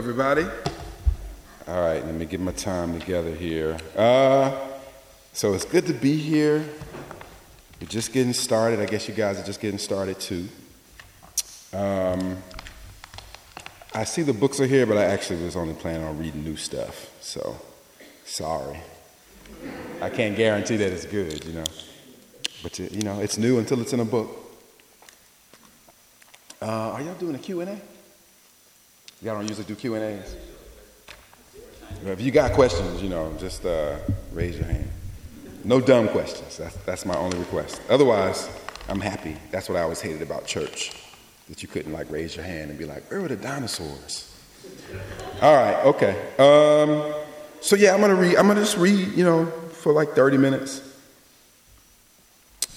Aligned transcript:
everybody. 0.00 0.46
All 1.68 1.82
right, 1.82 2.02
let 2.02 2.14
me 2.14 2.24
get 2.24 2.40
my 2.40 2.52
time 2.52 2.98
together 2.98 3.34
here. 3.34 3.76
Uh, 3.94 4.58
so 5.34 5.52
it's 5.52 5.66
good 5.66 5.86
to 5.88 5.92
be 5.92 6.16
here. 6.16 6.64
We're 7.78 7.86
just 7.86 8.10
getting 8.14 8.32
started. 8.32 8.80
I 8.80 8.86
guess 8.86 9.08
you 9.08 9.14
guys 9.14 9.38
are 9.38 9.44
just 9.44 9.60
getting 9.60 9.78
started 9.78 10.18
too. 10.18 10.48
Um, 11.74 12.38
I 13.94 14.04
see 14.04 14.22
the 14.22 14.32
books 14.32 14.58
are 14.58 14.66
here, 14.66 14.86
but 14.86 14.96
I 14.96 15.04
actually 15.04 15.44
was 15.44 15.54
only 15.54 15.74
planning 15.74 16.06
on 16.06 16.16
reading 16.18 16.44
new 16.44 16.56
stuff. 16.56 17.10
So, 17.20 17.60
sorry. 18.24 18.80
I 20.00 20.08
can't 20.08 20.34
guarantee 20.34 20.78
that 20.78 20.90
it's 20.90 21.04
good, 21.04 21.44
you 21.44 21.52
know. 21.52 21.64
But 22.62 22.78
you 22.78 23.02
know, 23.02 23.20
it's 23.20 23.36
new 23.36 23.58
until 23.58 23.82
it's 23.82 23.92
in 23.92 24.00
a 24.00 24.06
book. 24.06 24.30
Uh, 26.62 26.64
are 26.64 27.02
y'all 27.02 27.14
doing 27.16 27.34
a 27.34 27.38
Q&A? 27.38 27.78
Y'all 29.22 29.34
don't 29.34 29.46
usually 29.46 29.66
do 29.66 29.74
Q&As? 29.74 30.34
If 32.06 32.22
you 32.22 32.30
got 32.30 32.52
questions, 32.52 33.02
you 33.02 33.10
know, 33.10 33.36
just 33.38 33.66
uh, 33.66 33.96
raise 34.32 34.56
your 34.56 34.64
hand. 34.64 34.88
No 35.62 35.78
dumb 35.78 36.08
questions. 36.08 36.56
That's, 36.56 36.74
that's 36.86 37.04
my 37.04 37.14
only 37.16 37.38
request. 37.38 37.82
Otherwise, 37.90 38.48
I'm 38.88 39.00
happy. 39.00 39.36
That's 39.50 39.68
what 39.68 39.76
I 39.76 39.82
always 39.82 40.00
hated 40.00 40.22
about 40.22 40.46
church, 40.46 40.92
that 41.50 41.62
you 41.62 41.68
couldn't 41.68 41.92
like 41.92 42.10
raise 42.10 42.34
your 42.34 42.46
hand 42.46 42.70
and 42.70 42.78
be 42.78 42.86
like, 42.86 43.10
where 43.10 43.20
were 43.20 43.28
the 43.28 43.36
dinosaurs? 43.36 44.34
All 45.42 45.54
right, 45.54 45.84
okay. 45.84 46.18
Um, 46.38 47.14
so 47.60 47.76
yeah, 47.76 47.92
I'm 47.92 48.00
gonna 48.00 48.14
read. 48.14 48.36
I'm 48.36 48.46
gonna 48.46 48.60
just 48.60 48.78
read, 48.78 49.08
you 49.08 49.24
know, 49.24 49.46
for 49.72 49.92
like 49.92 50.14
30 50.14 50.38
minutes. 50.38 50.80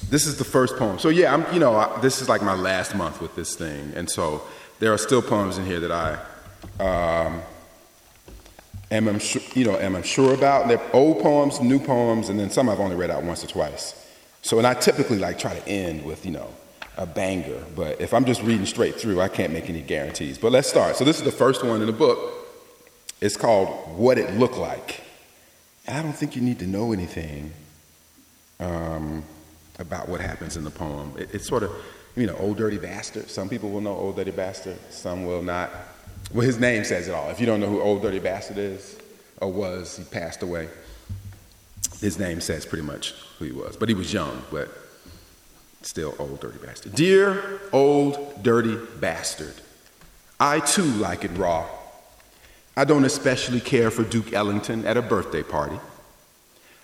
This 0.10 0.28
is 0.28 0.38
the 0.38 0.44
first 0.44 0.76
poem. 0.76 1.00
So 1.00 1.08
yeah, 1.08 1.34
I'm, 1.34 1.54
you 1.54 1.60
know, 1.60 1.76
I, 1.76 2.02
this 2.02 2.22
is 2.22 2.28
like 2.28 2.42
my 2.42 2.54
last 2.54 2.96
month 2.96 3.22
with 3.22 3.34
this 3.36 3.56
thing, 3.56 3.94
and 3.96 4.10
so 4.10 4.42
there 4.80 4.92
are 4.92 4.98
still 4.98 5.22
poems 5.22 5.58
in 5.58 5.66
here 5.66 5.80
that 5.80 5.92
I 5.92 6.20
um, 6.80 7.42
am, 8.92 9.08
I'm 9.08 9.20
sure, 9.20 9.42
you 9.54 9.66
know, 9.66 9.78
am 9.78 9.96
I'm 9.96 10.04
sure 10.04 10.34
about. 10.34 10.68
They're 10.68 10.82
old 10.94 11.22
poems, 11.22 11.60
new 11.62 11.80
poems, 11.80 12.30
and 12.30 12.40
then 12.40 12.50
some 12.50 12.70
I've 12.70 12.80
only 12.80 12.96
read 12.96 13.10
out 13.10 13.24
once 13.24 13.44
or 13.44 13.48
twice. 13.48 14.00
So, 14.42 14.58
and 14.58 14.68
I 14.68 14.74
typically 14.74 15.20
like 15.20 15.40
try 15.40 15.58
to 15.58 15.68
end 15.68 16.04
with, 16.04 16.26
you 16.26 16.32
know, 16.32 16.50
a 16.98 17.06
banger. 17.06 17.64
But 17.76 18.02
if 18.02 18.14
I'm 18.14 18.26
just 18.26 18.42
reading 18.42 18.66
straight 18.66 18.96
through, 18.96 19.22
I 19.22 19.28
can't 19.28 19.54
make 19.54 19.70
any 19.70 19.82
guarantees. 19.82 20.38
But 20.38 20.52
let's 20.52 20.70
start. 20.70 20.96
So 20.96 21.04
this 21.04 21.18
is 21.18 21.24
the 21.24 21.32
first 21.32 21.64
one 21.64 21.82
in 21.82 21.88
the 21.88 21.94
book. 21.94 22.20
It's 23.22 23.38
called 23.38 23.98
What 23.98 24.18
It 24.18 24.34
Looked 24.34 24.58
Like. 24.58 25.02
And 25.88 25.98
I 25.98 26.02
don't 26.02 26.14
think 26.14 26.36
you 26.36 26.42
need 26.42 26.60
to 26.60 26.68
know 26.68 26.92
anything 26.92 27.52
um, 28.60 29.24
about 29.80 30.10
what 30.10 30.22
happens 30.22 30.58
in 30.58 30.64
the 30.64 30.72
poem. 30.72 31.14
It, 31.18 31.34
it's 31.34 31.48
sort 31.48 31.64
of, 31.64 31.72
you 32.16 32.28
know, 32.28 32.36
Old 32.36 32.58
Dirty 32.58 32.78
Bastard. 32.78 33.30
Some 33.30 33.50
people 33.50 33.70
will 33.70 33.82
know 33.82 33.96
Old 33.96 34.16
Dirty 34.16 34.32
Bastard, 34.32 34.78
some 34.90 35.26
will 35.26 35.42
not. 35.42 35.72
Well, 36.32 36.46
his 36.46 36.60
name 36.60 36.84
says 36.84 37.08
it 37.08 37.14
all. 37.14 37.30
If 37.30 37.40
you 37.40 37.46
don't 37.46 37.60
know 37.60 37.68
who 37.68 37.82
Old 37.82 38.02
Dirty 38.02 38.20
Bastard 38.20 38.58
is 38.58 38.98
or 39.38 39.52
was, 39.52 39.98
he 39.98 40.04
passed 40.04 40.42
away. 40.42 40.68
His 42.00 42.20
name 42.20 42.42
says 42.42 42.66
pretty 42.66 42.84
much 42.84 43.14
who 43.40 43.46
he 43.46 43.52
was. 43.52 43.78
But 43.78 43.90
he 43.90 43.96
was 43.96 44.12
young, 44.12 44.42
but 44.52 44.70
still 45.82 46.16
Old 46.20 46.40
Dirty 46.40 46.60
Bastard. 46.60 46.96
Dear 46.96 47.62
Old 47.72 48.44
Dirty 48.44 48.78
Bastard, 49.00 49.54
I 50.40 50.60
too 50.60 50.84
like 50.84 51.24
it 51.24 51.32
raw. 51.38 51.66
I 52.76 52.86
don't 52.86 53.06
especially 53.06 53.60
care 53.60 53.92
for 53.92 54.04
Duke 54.04 54.34
Ellington 54.34 54.86
at 54.86 54.98
a 54.98 55.02
birthday 55.02 55.44
party. 55.44 55.80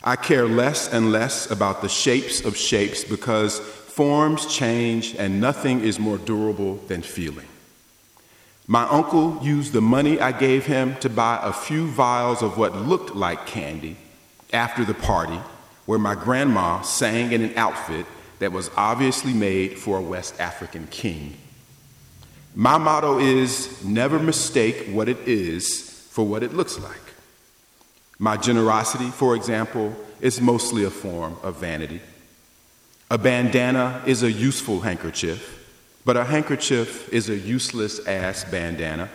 I 0.03 0.15
care 0.15 0.47
less 0.47 0.91
and 0.93 1.11
less 1.11 1.49
about 1.49 1.81
the 1.81 1.89
shapes 1.89 2.45
of 2.45 2.55
shapes 2.55 3.03
because 3.03 3.59
forms 3.59 4.45
change 4.45 5.15
and 5.15 5.41
nothing 5.41 5.81
is 5.81 5.99
more 5.99 6.17
durable 6.17 6.75
than 6.87 7.01
feeling. 7.01 7.47
My 8.71 8.83
uncle 8.83 9.39
used 9.41 9.73
the 9.73 9.81
money 9.81 10.19
I 10.19 10.31
gave 10.31 10.67
him 10.67 10.95
to 10.97 11.09
buy 11.09 11.39
a 11.41 11.51
few 11.51 11.87
vials 11.87 12.43
of 12.43 12.55
what 12.55 12.75
looked 12.75 13.15
like 13.15 13.47
candy 13.47 13.97
after 14.53 14.85
the 14.85 14.93
party, 14.93 15.39
where 15.87 15.97
my 15.97 16.13
grandma 16.13 16.81
sang 16.81 17.31
in 17.31 17.41
an 17.41 17.57
outfit 17.57 18.05
that 18.37 18.51
was 18.51 18.69
obviously 18.77 19.33
made 19.33 19.79
for 19.79 19.97
a 19.97 20.03
West 20.03 20.39
African 20.39 20.85
king. 20.91 21.35
My 22.53 22.77
motto 22.77 23.17
is 23.17 23.83
never 23.83 24.19
mistake 24.19 24.85
what 24.91 25.09
it 25.09 25.17
is 25.27 26.07
for 26.11 26.23
what 26.23 26.43
it 26.43 26.53
looks 26.53 26.77
like. 26.77 27.15
My 28.19 28.37
generosity, 28.37 29.09
for 29.09 29.35
example, 29.35 29.95
is 30.21 30.39
mostly 30.39 30.83
a 30.83 30.91
form 30.91 31.37
of 31.41 31.55
vanity. 31.55 32.01
A 33.09 33.17
bandana 33.17 34.03
is 34.05 34.21
a 34.21 34.31
useful 34.31 34.81
handkerchief 34.81 35.58
but 36.05 36.17
a 36.17 36.23
handkerchief 36.23 37.11
is 37.13 37.29
a 37.29 37.35
useless 37.35 38.05
ass 38.07 38.43
bandana. 38.43 39.09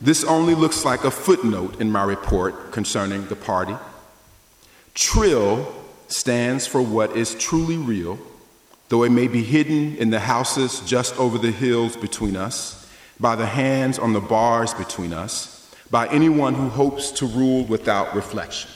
This 0.00 0.24
only 0.24 0.54
looks 0.54 0.84
like 0.84 1.04
a 1.04 1.10
footnote 1.10 1.80
in 1.80 1.90
my 1.90 2.02
report 2.02 2.72
concerning 2.72 3.26
the 3.26 3.36
party. 3.36 3.76
Trill 4.94 5.72
stands 6.08 6.66
for 6.66 6.82
what 6.82 7.16
is 7.16 7.34
truly 7.36 7.76
real, 7.76 8.18
though 8.88 9.02
it 9.02 9.10
may 9.10 9.28
be 9.28 9.42
hidden 9.42 9.96
in 9.96 10.10
the 10.10 10.20
houses 10.20 10.80
just 10.80 11.18
over 11.18 11.38
the 11.38 11.50
hills 11.50 11.96
between 11.96 12.36
us, 12.36 12.90
by 13.18 13.36
the 13.36 13.46
hands 13.46 13.98
on 13.98 14.12
the 14.12 14.20
bars 14.20 14.74
between 14.74 15.12
us, 15.12 15.74
by 15.90 16.06
anyone 16.08 16.54
who 16.54 16.68
hopes 16.68 17.10
to 17.12 17.26
rule 17.26 17.64
without 17.64 18.14
reflection. 18.14 18.70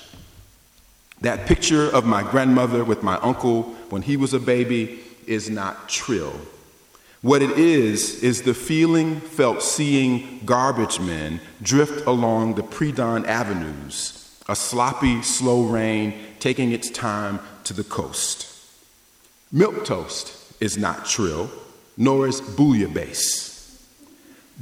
That 1.20 1.46
picture 1.46 1.90
of 1.90 2.06
my 2.06 2.22
grandmother 2.22 2.84
with 2.84 3.02
my 3.02 3.16
uncle 3.16 3.62
when 3.90 4.02
he 4.02 4.16
was 4.16 4.34
a 4.34 4.40
baby 4.40 5.00
is 5.26 5.50
not 5.50 5.88
trill. 5.88 6.32
What 7.20 7.42
it 7.42 7.58
is, 7.58 8.22
is 8.22 8.42
the 8.42 8.54
feeling 8.54 9.20
felt 9.20 9.60
seeing 9.62 10.40
garbage 10.44 11.00
men 11.00 11.40
drift 11.60 12.06
along 12.06 12.54
the 12.54 12.62
pre 12.62 12.92
dawn 12.92 13.26
avenues, 13.26 14.40
a 14.48 14.54
sloppy, 14.54 15.22
slow 15.22 15.64
rain 15.64 16.14
taking 16.38 16.70
its 16.70 16.90
time 16.90 17.40
to 17.64 17.74
the 17.74 17.82
coast. 17.82 18.46
Milk 19.50 19.84
toast 19.84 20.32
is 20.60 20.78
not 20.78 21.06
trill, 21.06 21.50
nor 21.96 22.28
is 22.28 22.40
bouillabaisse. 22.40 23.48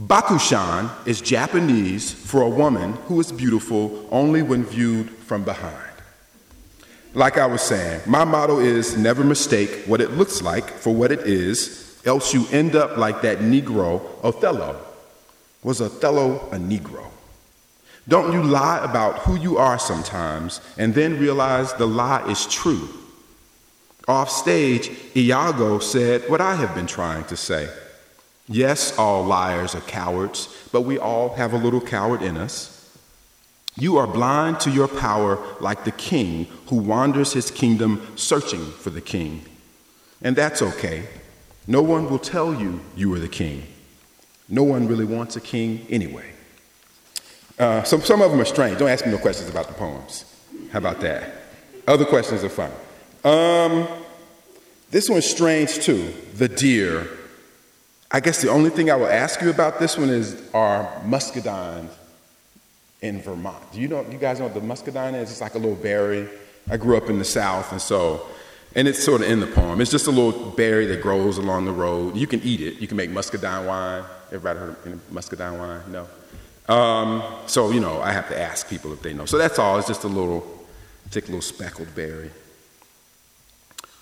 Bakushan 0.01 0.91
is 1.07 1.21
Japanese 1.21 2.11
for 2.13 2.41
a 2.41 2.49
woman 2.49 2.95
who 3.07 3.21
is 3.21 3.33
beautiful 3.33 4.07
only 4.11 4.41
when 4.43 4.65
viewed 4.65 5.11
from 5.11 5.45
behind. 5.45 5.75
Like 7.13 7.37
I 7.37 7.47
was 7.47 7.63
saying, 7.63 8.03
my 8.07 8.25
motto 8.25 8.61
is 8.61 8.97
never 8.97 9.25
mistake 9.25 9.85
what 9.87 10.01
it 10.01 10.13
looks 10.13 10.41
like 10.43 10.71
for 10.71 10.95
what 10.95 11.13
it 11.13 11.21
is 11.21 11.86
else 12.07 12.33
you 12.33 12.47
end 12.51 12.75
up 12.75 12.97
like 12.97 13.23
that 13.23 13.39
Negro 13.39 14.03
Othello. 14.23 14.81
Was 15.63 15.81
Othello 15.81 16.49
a 16.53 16.57
Negro? 16.57 17.11
Don't 18.09 18.33
you 18.33 18.43
lie 18.43 18.83
about 18.85 19.19
who 19.21 19.37
you 19.37 19.59
are 19.59 19.79
sometimes 19.79 20.61
and 20.79 20.95
then 20.95 21.19
realize 21.19 21.75
the 21.75 21.87
lie 21.87 22.25
is 22.31 22.47
true? 22.47 22.89
Off 24.07 24.31
stage, 24.31 24.91
Iago 25.17 25.81
said 25.81 26.23
what 26.31 26.41
I 26.41 26.55
have 26.55 26.75
been 26.75 26.87
trying 26.87 27.25
to 27.25 27.37
say. 27.37 27.69
Yes, 28.49 28.97
all 28.97 29.25
liars 29.25 29.75
are 29.75 29.81
cowards, 29.81 30.49
but 30.71 30.83
we 30.83 30.99
all 30.99 31.35
have 31.35 31.53
a 31.53 31.59
little 31.59 31.81
coward 31.81 32.23
in 32.23 32.37
us. 32.37 32.73
You 33.77 33.97
are 33.97 34.07
blind 34.07 34.61
to 34.61 34.71
your 34.71 34.87
power 34.87 35.39
like 35.61 35.85
the 35.85 35.91
king 35.91 36.47
who 36.69 36.77
wanders 36.77 37.33
his 37.33 37.51
kingdom 37.51 38.07
searching 38.15 38.65
for 38.65 38.91
the 38.91 39.01
king. 39.01 39.45
And 40.23 40.37
that's 40.37 40.63
okay. 40.63 41.09
No 41.67 41.83
one 41.83 42.09
will 42.09 42.19
tell 42.19 42.55
you 42.55 42.81
you 42.95 43.13
are 43.15 43.19
the 43.19 43.29
king. 43.29 43.65
No 44.49 44.63
one 44.63 44.87
really 44.87 45.05
wants 45.05 45.37
a 45.37 45.41
king 45.41 45.87
anyway. 45.91 46.31
Uh, 47.59 47.83
so 47.83 47.99
some 47.99 48.23
of 48.23 48.31
them 48.31 48.41
are 48.41 48.45
strange. 48.45 48.79
Don't 48.79 48.89
ask 48.89 49.05
me 49.05 49.13
no 49.13 49.19
questions 49.19 49.49
about 49.49 49.67
the 49.67 49.75
poems. 49.75 50.25
How 50.71 50.79
about 50.79 51.01
that? 51.01 51.33
Other 51.89 52.05
questions 52.05 52.45
are 52.45 52.49
fun. 52.49 52.71
Um, 53.25 53.89
this 54.91 55.09
one's 55.09 55.27
strange 55.27 55.81
too. 55.81 56.13
The 56.35 56.49
deer. 56.49 57.09
I 58.11 58.21
guess 58.21 58.41
the 58.41 58.51
only 58.51 58.71
thing 58.71 58.91
I 58.91 58.97
will 58.97 59.09
ask 59.09 59.41
you 59.41 59.51
about 59.51 59.81
this 59.81 59.99
one 59.99 60.11
is 60.11 60.49
are 60.55 60.85
muscadines 61.05 61.91
in 63.01 63.21
Vermont. 63.21 63.73
Do 63.73 63.81
you 63.81 63.89
know? 63.89 64.07
You 64.09 64.19
guys 64.19 64.39
know 64.39 64.47
what 64.47 64.55
the 64.55 64.61
muscadine 64.61 65.15
is? 65.15 65.31
It's 65.31 65.41
like 65.41 65.55
a 65.55 65.59
little 65.59 65.75
berry. 65.75 66.29
I 66.71 66.77
grew 66.77 66.97
up 66.97 67.09
in 67.09 67.19
the 67.19 67.25
South, 67.25 67.73
and 67.73 67.81
so 67.81 68.27
and 68.77 68.87
it's 68.87 69.03
sort 69.03 69.23
of 69.23 69.29
in 69.29 69.41
the 69.41 69.47
poem. 69.47 69.81
It's 69.81 69.91
just 69.91 70.07
a 70.07 70.11
little 70.11 70.51
berry 70.51 70.85
that 70.87 71.01
grows 71.01 71.39
along 71.39 71.65
the 71.65 71.73
road. 71.73 72.15
You 72.15 72.27
can 72.27 72.43
eat 72.43 72.61
it. 72.61 72.79
You 72.79 72.87
can 72.87 72.99
make 72.99 73.11
muscadine 73.11 73.67
wine. 73.67 74.05
Everybody 74.27 74.59
heard 74.59 74.71
of 74.71 75.13
muscadine 75.13 75.59
wine? 75.59 75.81
No. 75.91 76.07
Um, 76.73 77.23
so, 77.47 77.71
you 77.71 77.81
know, 77.81 78.03
I 78.03 78.13
have 78.13 78.29
to 78.29 78.39
ask 78.39 78.69
people 78.69 78.93
if 78.93 79.01
they 79.01 79.15
know. 79.15 79.25
So 79.25 79.39
that's 79.39 79.59
all. 79.59 79.79
It's 79.79 79.89
just 79.89 80.05
a 80.05 80.09
little, 80.09 80.47
a 81.11 81.15
little 81.15 81.41
speckled 81.41 81.95
berry. 81.95 82.31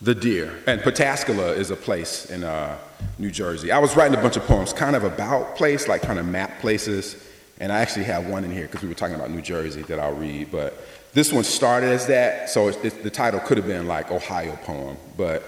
The 0.03 0.15
deer. 0.15 0.53
And 0.67 0.81
Pataskala 0.81 1.56
is 1.56 1.71
a 1.71 1.76
place 1.76 2.26
in 2.26 2.43
uh, 2.43 2.76
New 3.19 3.31
Jersey. 3.31 3.71
I 3.71 3.79
was 3.79 3.94
writing 3.94 4.19
a 4.19 4.21
bunch 4.21 4.37
of 4.37 4.44
poems 4.44 4.73
kind 4.73 4.97
of 4.97 5.05
about 5.05 5.55
place, 5.55 5.87
like 5.87 6.03
trying 6.03 6.17
to 6.17 6.25
map 6.25 6.59
places. 6.61 7.17
And 7.61 7.71
I 7.71 7.79
actually 7.79 8.06
have 8.06 8.26
one 8.26 8.43
in 8.43 8.50
here 8.50 8.67
because 8.67 8.82
we 8.82 8.88
were 8.88 8.97
talking 8.97 9.15
about 9.15 9.31
New 9.31 9.41
Jersey 9.41 9.82
that 9.82 10.00
I'll 10.00 10.15
read. 10.15 10.50
But 10.50 10.85
this 11.14 11.32
one 11.32 11.44
started 11.44 11.90
as 11.90 12.06
that, 12.08 12.50
so 12.50 12.69
it, 12.69 12.84
it, 12.84 13.02
the 13.02 13.11
title 13.11 13.40
could 13.40 13.56
have 13.56 13.66
been 13.66 13.87
like 13.87 14.11
Ohio 14.11 14.56
poem, 14.64 14.96
but 15.16 15.43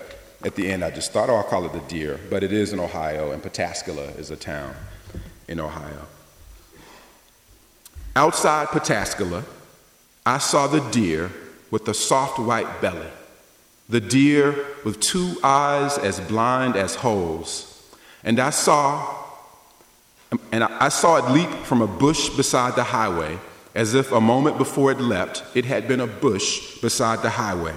at 0.45 0.55
the 0.55 0.71
end 0.71 0.85
I 0.85 0.91
just 0.91 1.13
thought, 1.13 1.29
oh, 1.29 1.37
I'll 1.37 1.43
call 1.43 1.65
it 1.67 1.73
The 1.73 1.81
Deer. 1.81 2.19
But 2.31 2.43
it 2.43 2.53
is 2.53 2.73
in 2.73 2.81
Ohio, 2.81 3.33
and 3.33 3.43
Pataskala 3.43 4.17
is 4.19 4.31
a 4.31 4.37
town 4.37 4.75
in 5.49 5.61
Ohio. 5.61 6.07
Outside 8.15 8.69
Pataskala, 8.69 9.45
I 10.25 10.39
saw 10.39 10.67
the 10.67 10.81
deer 10.91 11.31
with 11.71 11.85
the 11.85 11.95
soft 11.95 12.39
white 12.39 12.81
belly, 12.81 13.11
the 13.89 14.01
deer 14.01 14.55
with 14.85 15.01
two 15.01 15.37
eyes 15.43 15.99
as 15.99 16.21
blind 16.21 16.77
as 16.77 16.95
holes. 16.95 17.73
And 18.25 18.41
I 18.41 18.51
saw 18.51 19.25
and 20.51 20.65
I 20.65 20.89
saw 20.89 21.17
it 21.17 21.31
leap 21.33 21.49
from 21.65 21.83
a 21.83 21.87
bush 21.87 22.31
beside 22.31 22.75
the 22.75 22.83
highway, 22.83 23.39
as 23.77 23.93
if 23.93 24.11
a 24.11 24.21
moment 24.21 24.57
before 24.57 24.91
it 24.91 24.99
leapt, 24.99 25.45
it 25.55 25.67
had 25.67 25.87
been 25.87 26.01
a 26.01 26.07
bush 26.07 26.81
beside 26.81 27.21
the 27.21 27.29
highway. 27.29 27.75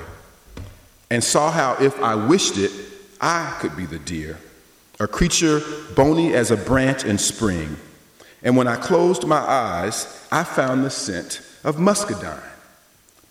And 1.12 1.22
saw 1.22 1.52
how, 1.52 1.74
if 1.74 2.02
I 2.02 2.16
wished 2.16 2.58
it, 2.58 2.72
I 3.20 3.58
could 3.60 3.76
be 3.76 3.86
the 3.86 4.00
deer, 4.00 4.38
a 4.98 5.08
creature 5.08 5.62
bony 5.96 6.34
as 6.34 6.52
a 6.52 6.58
branch 6.58 7.04
in 7.04 7.18
spring. 7.18 7.76
And 8.42 8.56
when 8.56 8.68
I 8.68 8.78
closed 8.78 9.28
my 9.28 9.40
eyes, 9.40 10.26
I 10.32 10.46
found 10.46 10.86
the 10.86 10.90
scent 10.90 11.42
of 11.66 11.78
muscadine, 11.78 12.40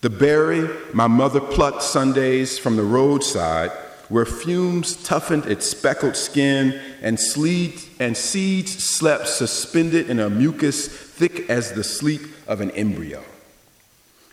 the 0.01 0.11
berry 0.11 0.69
my 0.93 1.07
mother 1.07 1.39
plucked 1.39 1.81
Sundays 1.81 2.59
from 2.59 2.75
the 2.75 2.83
roadside 2.83 3.71
where 4.09 4.25
fumes 4.25 5.01
toughened 5.03 5.45
its 5.45 5.67
speckled 5.67 6.15
skin 6.15 6.79
and, 7.01 7.19
sleet, 7.19 7.87
and 7.99 8.17
seeds 8.17 8.83
slept 8.83 9.27
suspended 9.27 10.09
in 10.09 10.19
a 10.19 10.29
mucus 10.29 10.87
thick 10.87 11.49
as 11.49 11.73
the 11.73 11.83
sleep 11.83 12.21
of 12.47 12.59
an 12.59 12.71
embryo. 12.71 13.23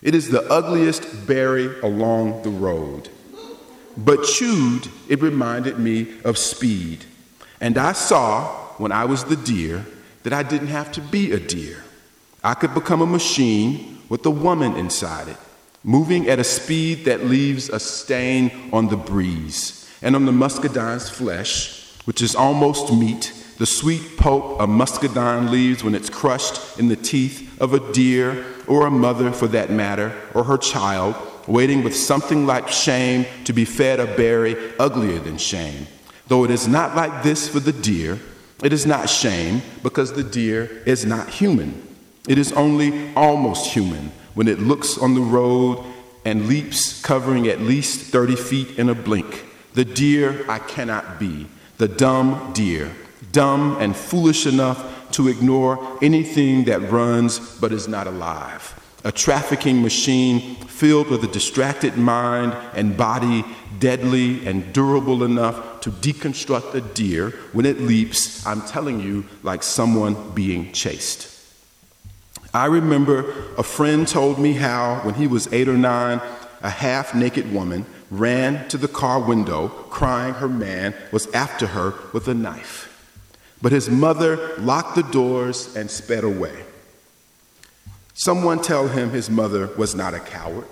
It 0.01 0.15
is 0.15 0.29
the 0.29 0.51
ugliest 0.51 1.27
berry 1.27 1.79
along 1.81 2.43
the 2.43 2.49
road. 2.49 3.09
But 3.95 4.23
chewed, 4.23 4.89
it 5.07 5.21
reminded 5.21 5.79
me 5.79 6.19
of 6.23 6.37
speed. 6.37 7.05
And 7.61 7.77
I 7.77 7.93
saw, 7.93 8.47
when 8.77 8.91
I 8.91 9.05
was 9.05 9.25
the 9.25 9.35
deer, 9.35 9.85
that 10.23 10.33
I 10.33 10.43
didn't 10.43 10.67
have 10.67 10.91
to 10.93 11.01
be 11.01 11.31
a 11.31 11.39
deer. 11.39 11.83
I 12.43 12.53
could 12.53 12.73
become 12.73 13.01
a 13.01 13.07
machine 13.07 13.99
with 14.09 14.25
a 14.25 14.31
woman 14.31 14.75
inside 14.75 15.27
it 15.27 15.37
moving 15.87 16.27
at 16.27 16.37
a 16.37 16.43
speed 16.43 17.05
that 17.05 17.23
leaves 17.23 17.69
a 17.69 17.79
stain 17.79 18.51
on 18.73 18.89
the 18.89 18.97
breeze 18.97 19.89
and 20.01 20.17
on 20.17 20.25
the 20.25 20.31
muscadine's 20.33 21.09
flesh, 21.09 21.93
which 22.03 22.21
is 22.21 22.35
almost 22.35 22.91
meat, 22.91 23.31
the 23.57 23.65
sweet 23.65 24.17
pulp 24.17 24.59
a 24.59 24.67
muscadine 24.67 25.49
leaves 25.49 25.85
when 25.85 25.95
it's 25.95 26.09
crushed 26.09 26.77
in 26.77 26.89
the 26.89 26.95
teeth 26.97 27.59
of 27.61 27.73
a 27.73 27.93
deer 27.93 28.45
or 28.67 28.85
a 28.85 28.91
mother 28.91 29.31
for 29.31 29.47
that 29.47 29.69
matter, 29.69 30.13
or 30.33 30.43
her 30.43 30.57
child, 30.57 31.15
waiting 31.47 31.81
with 31.85 31.95
something 31.95 32.45
like 32.45 32.67
shame 32.67 33.25
to 33.45 33.53
be 33.53 33.63
fed 33.63 34.01
a 34.01 34.05
berry 34.17 34.57
uglier 34.77 35.19
than 35.19 35.37
shame. 35.37 35.87
Though 36.27 36.43
it 36.43 36.51
is 36.51 36.67
not 36.67 36.97
like 36.97 37.23
this 37.23 37.47
for 37.47 37.61
the 37.61 37.71
deer, 37.71 38.19
it 38.61 38.73
is 38.73 38.85
not 38.85 39.09
shame 39.09 39.61
because 39.83 40.11
the 40.11 40.23
deer 40.23 40.83
is 40.85 41.05
not 41.05 41.29
human. 41.29 41.81
It 42.27 42.37
is 42.37 42.51
only 42.51 43.13
almost 43.15 43.71
human 43.71 44.11
when 44.37 44.47
it 44.47 44.59
looks 44.59 44.99
on 44.99 45.15
the 45.15 45.19
road 45.19 45.83
and 46.23 46.47
leaps, 46.47 47.01
covering 47.01 47.47
at 47.47 47.59
least 47.59 48.11
30 48.11 48.35
feet 48.35 48.77
in 48.77 48.87
a 48.87 48.93
blink. 48.93 49.45
The 49.73 49.83
deer 49.83 50.45
I 50.47 50.59
cannot 50.59 51.19
be, 51.19 51.47
the 51.79 51.87
dumb 51.87 52.51
deer, 52.53 52.91
dumb 53.31 53.77
and 53.79 53.95
foolish 53.95 54.45
enough 54.45 55.09
to 55.13 55.27
ignore 55.27 55.97
anything 56.03 56.65
that 56.65 56.91
runs 56.91 57.39
but 57.59 57.71
is 57.71 57.87
not 57.87 58.05
alive. 58.05 58.75
A 59.03 59.11
trafficking 59.11 59.81
machine 59.81 60.55
filled 60.67 61.07
with 61.07 61.23
a 61.23 61.27
distracted 61.27 61.97
mind 61.97 62.55
and 62.75 62.95
body, 62.95 63.43
deadly 63.79 64.45
and 64.45 64.71
durable 64.71 65.23
enough 65.23 65.81
to 65.81 65.89
deconstruct 65.89 66.75
a 66.75 66.81
deer 66.81 67.31
when 67.53 67.65
it 67.65 67.81
leaps, 67.81 68.45
I'm 68.45 68.61
telling 68.61 68.99
you, 68.99 69.25
like 69.41 69.63
someone 69.63 70.29
being 70.35 70.73
chased. 70.73 71.36
I 72.53 72.65
remember 72.65 73.29
a 73.57 73.63
friend 73.63 74.07
told 74.07 74.39
me 74.39 74.53
how, 74.53 75.01
when 75.03 75.15
he 75.15 75.27
was 75.27 75.51
eight 75.53 75.67
or 75.67 75.77
nine, 75.77 76.21
a 76.61 76.69
half 76.69 77.13
naked 77.13 77.51
woman 77.51 77.85
ran 78.09 78.67
to 78.69 78.77
the 78.77 78.87
car 78.87 79.19
window 79.19 79.67
crying 79.67 80.33
her 80.35 80.47
man 80.47 80.93
was 81.11 81.27
after 81.33 81.67
her 81.67 81.93
with 82.13 82.27
a 82.27 82.33
knife. 82.33 82.93
But 83.61 83.71
his 83.71 83.89
mother 83.89 84.55
locked 84.57 84.95
the 84.95 85.03
doors 85.03 85.75
and 85.75 85.89
sped 85.89 86.23
away. 86.23 86.63
Someone 88.13 88.61
tell 88.61 88.87
him 88.87 89.09
his 89.09 89.29
mother 89.29 89.67
was 89.77 89.93
not 89.93 90.13
a 90.13 90.19
coward. 90.19 90.67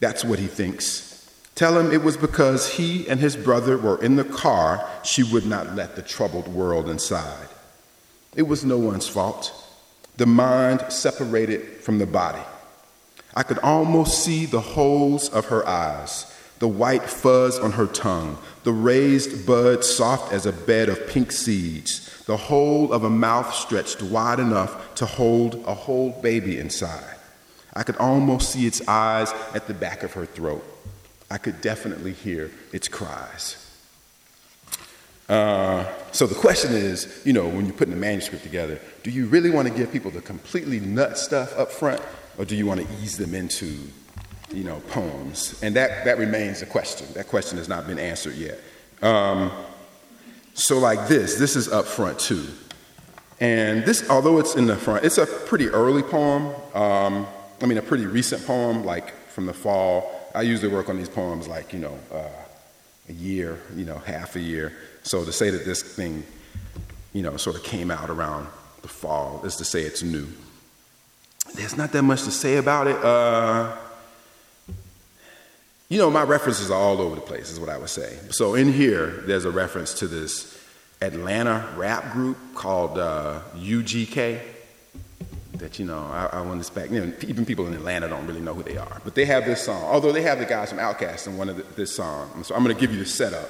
That's 0.00 0.24
what 0.24 0.38
he 0.38 0.46
thinks. 0.46 1.10
Tell 1.54 1.78
him 1.78 1.92
it 1.92 2.02
was 2.02 2.16
because 2.16 2.74
he 2.74 3.06
and 3.08 3.20
his 3.20 3.36
brother 3.36 3.76
were 3.76 4.02
in 4.02 4.16
the 4.16 4.24
car 4.24 4.88
she 5.04 5.22
would 5.22 5.46
not 5.46 5.76
let 5.76 5.94
the 5.94 6.02
troubled 6.02 6.48
world 6.48 6.88
inside. 6.88 7.48
It 8.34 8.42
was 8.42 8.64
no 8.64 8.78
one's 8.78 9.06
fault 9.06 9.61
the 10.16 10.26
mind 10.26 10.84
separated 10.88 11.62
from 11.82 11.98
the 11.98 12.06
body. 12.06 12.42
I 13.34 13.42
could 13.42 13.58
almost 13.60 14.22
see 14.22 14.44
the 14.44 14.60
holes 14.60 15.28
of 15.30 15.46
her 15.46 15.66
eyes, 15.66 16.32
the 16.58 16.68
white 16.68 17.04
fuzz 17.04 17.58
on 17.58 17.72
her 17.72 17.86
tongue, 17.86 18.38
the 18.64 18.72
raised 18.72 19.46
bud 19.46 19.84
soft 19.84 20.32
as 20.32 20.44
a 20.44 20.52
bed 20.52 20.88
of 20.88 21.06
pink 21.08 21.32
seeds, 21.32 22.22
the 22.26 22.36
whole 22.36 22.92
of 22.92 23.04
a 23.04 23.10
mouth 23.10 23.54
stretched 23.54 24.02
wide 24.02 24.38
enough 24.38 24.94
to 24.96 25.06
hold 25.06 25.64
a 25.66 25.74
whole 25.74 26.10
baby 26.22 26.58
inside. 26.58 27.16
I 27.74 27.82
could 27.82 27.96
almost 27.96 28.50
see 28.50 28.66
its 28.66 28.86
eyes 28.86 29.32
at 29.54 29.66
the 29.66 29.74
back 29.74 30.02
of 30.02 30.12
her 30.12 30.26
throat. 30.26 30.64
I 31.30 31.38
could 31.38 31.62
definitely 31.62 32.12
hear 32.12 32.50
its 32.72 32.86
cries. 32.86 33.61
Uh, 35.32 35.90
so 36.12 36.26
the 36.26 36.34
question 36.34 36.74
is, 36.74 37.22
you 37.24 37.32
know, 37.32 37.48
when 37.48 37.64
you're 37.64 37.74
putting 37.74 37.94
a 37.94 37.96
manuscript 37.96 38.44
together, 38.44 38.78
do 39.02 39.10
you 39.10 39.24
really 39.28 39.48
want 39.48 39.66
to 39.66 39.72
give 39.72 39.90
people 39.90 40.10
the 40.10 40.20
completely 40.20 40.78
nut 40.78 41.16
stuff 41.16 41.58
up 41.58 41.72
front, 41.72 42.02
or 42.36 42.44
do 42.44 42.54
you 42.54 42.66
want 42.66 42.86
to 42.86 42.86
ease 43.02 43.16
them 43.16 43.34
into, 43.34 43.78
you 44.52 44.62
know, 44.62 44.80
poems? 44.90 45.58
And 45.62 45.74
that, 45.74 46.04
that 46.04 46.18
remains 46.18 46.60
a 46.60 46.66
question. 46.66 47.06
That 47.14 47.28
question 47.28 47.56
has 47.56 47.66
not 47.66 47.86
been 47.86 47.98
answered 47.98 48.34
yet. 48.34 48.60
Um, 49.00 49.50
so 50.52 50.78
like 50.78 51.08
this, 51.08 51.36
this 51.36 51.56
is 51.56 51.66
up 51.66 51.86
front 51.86 52.18
too. 52.18 52.46
And 53.40 53.86
this, 53.86 54.10
although 54.10 54.38
it's 54.38 54.54
in 54.54 54.66
the 54.66 54.76
front, 54.76 55.02
it's 55.02 55.16
a 55.16 55.24
pretty 55.24 55.68
early 55.68 56.02
poem. 56.02 56.54
Um, 56.74 57.26
I 57.62 57.64
mean, 57.64 57.78
a 57.78 57.82
pretty 57.82 58.04
recent 58.04 58.46
poem, 58.46 58.84
like 58.84 59.16
from 59.28 59.46
the 59.46 59.54
fall. 59.54 60.12
I 60.34 60.42
usually 60.42 60.70
work 60.70 60.90
on 60.90 60.98
these 60.98 61.08
poems 61.08 61.48
like, 61.48 61.72
you 61.72 61.78
know, 61.78 61.98
uh, 62.12 62.28
a 63.08 63.12
year, 63.14 63.58
you 63.74 63.86
know, 63.86 63.96
half 63.96 64.36
a 64.36 64.40
year. 64.40 64.74
So 65.02 65.24
to 65.24 65.32
say 65.32 65.50
that 65.50 65.64
this 65.64 65.82
thing, 65.82 66.24
you 67.12 67.22
know, 67.22 67.36
sort 67.36 67.56
of 67.56 67.62
came 67.62 67.90
out 67.90 68.10
around 68.10 68.46
the 68.82 68.88
fall 68.88 69.42
is 69.44 69.56
to 69.56 69.64
say 69.64 69.82
it's 69.82 70.02
new. 70.02 70.26
There's 71.54 71.76
not 71.76 71.92
that 71.92 72.02
much 72.02 72.22
to 72.24 72.30
say 72.30 72.56
about 72.56 72.86
it. 72.86 72.96
Uh, 72.96 73.76
you 75.88 75.98
know, 75.98 76.10
my 76.10 76.22
references 76.22 76.70
are 76.70 76.80
all 76.80 77.00
over 77.00 77.16
the 77.16 77.20
place, 77.20 77.50
is 77.50 77.60
what 77.60 77.68
I 77.68 77.76
would 77.76 77.90
say. 77.90 78.18
So 78.30 78.54
in 78.54 78.72
here, 78.72 79.22
there's 79.26 79.44
a 79.44 79.50
reference 79.50 79.92
to 79.94 80.06
this 80.08 80.58
Atlanta 81.02 81.68
rap 81.76 82.12
group 82.12 82.38
called 82.54 82.98
uh, 82.98 83.40
UGK. 83.56 84.40
That 85.54 85.78
you 85.78 85.84
know, 85.84 85.98
I, 85.98 86.30
I 86.32 86.40
want 86.40 86.54
to 86.54 86.58
expect. 86.58 86.92
You 86.92 87.04
know, 87.04 87.12
even 87.22 87.44
people 87.44 87.66
in 87.66 87.74
Atlanta 87.74 88.08
don't 88.08 88.26
really 88.26 88.40
know 88.40 88.54
who 88.54 88.62
they 88.62 88.78
are, 88.78 89.00
but 89.04 89.14
they 89.14 89.26
have 89.26 89.44
this 89.44 89.62
song. 89.62 89.82
Although 89.82 90.12
they 90.12 90.22
have 90.22 90.38
the 90.38 90.46
guys 90.46 90.70
from 90.70 90.78
Outkast 90.78 91.26
in 91.26 91.36
one 91.36 91.48
of 91.48 91.56
the, 91.56 91.62
this 91.74 91.94
song. 91.94 92.42
So 92.42 92.54
I'm 92.54 92.64
going 92.64 92.74
to 92.74 92.80
give 92.80 92.92
you 92.92 92.98
the 92.98 93.06
setup 93.06 93.48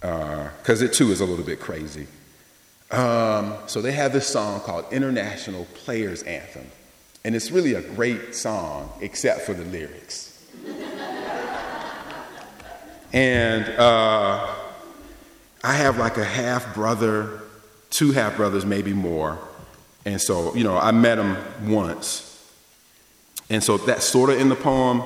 because 0.00 0.82
uh, 0.82 0.86
it 0.86 0.92
too 0.92 1.10
is 1.10 1.20
a 1.20 1.26
little 1.26 1.44
bit 1.44 1.60
crazy. 1.60 2.06
Um, 2.90 3.54
so 3.66 3.80
they 3.80 3.92
have 3.92 4.12
this 4.12 4.26
song 4.26 4.60
called 4.60 4.86
International 4.92 5.66
Players 5.74 6.22
Anthem. 6.24 6.66
And 7.24 7.36
it's 7.36 7.50
really 7.50 7.74
a 7.74 7.82
great 7.82 8.34
song, 8.34 8.90
except 9.00 9.42
for 9.42 9.52
the 9.52 9.64
lyrics. 9.64 10.44
and 13.12 13.64
uh, 13.78 14.54
I 15.62 15.72
have 15.74 15.98
like 15.98 16.16
a 16.16 16.24
half 16.24 16.74
brother, 16.74 17.42
two 17.90 18.12
half 18.12 18.36
brothers, 18.36 18.64
maybe 18.64 18.92
more. 18.92 19.38
And 20.06 20.20
so, 20.20 20.54
you 20.54 20.64
know, 20.64 20.78
I 20.78 20.92
met 20.92 21.18
him 21.18 21.36
once. 21.70 22.26
And 23.50 23.62
so 23.62 23.76
that's 23.76 24.04
sort 24.04 24.30
of 24.30 24.40
in 24.40 24.48
the 24.48 24.56
poem. 24.56 25.02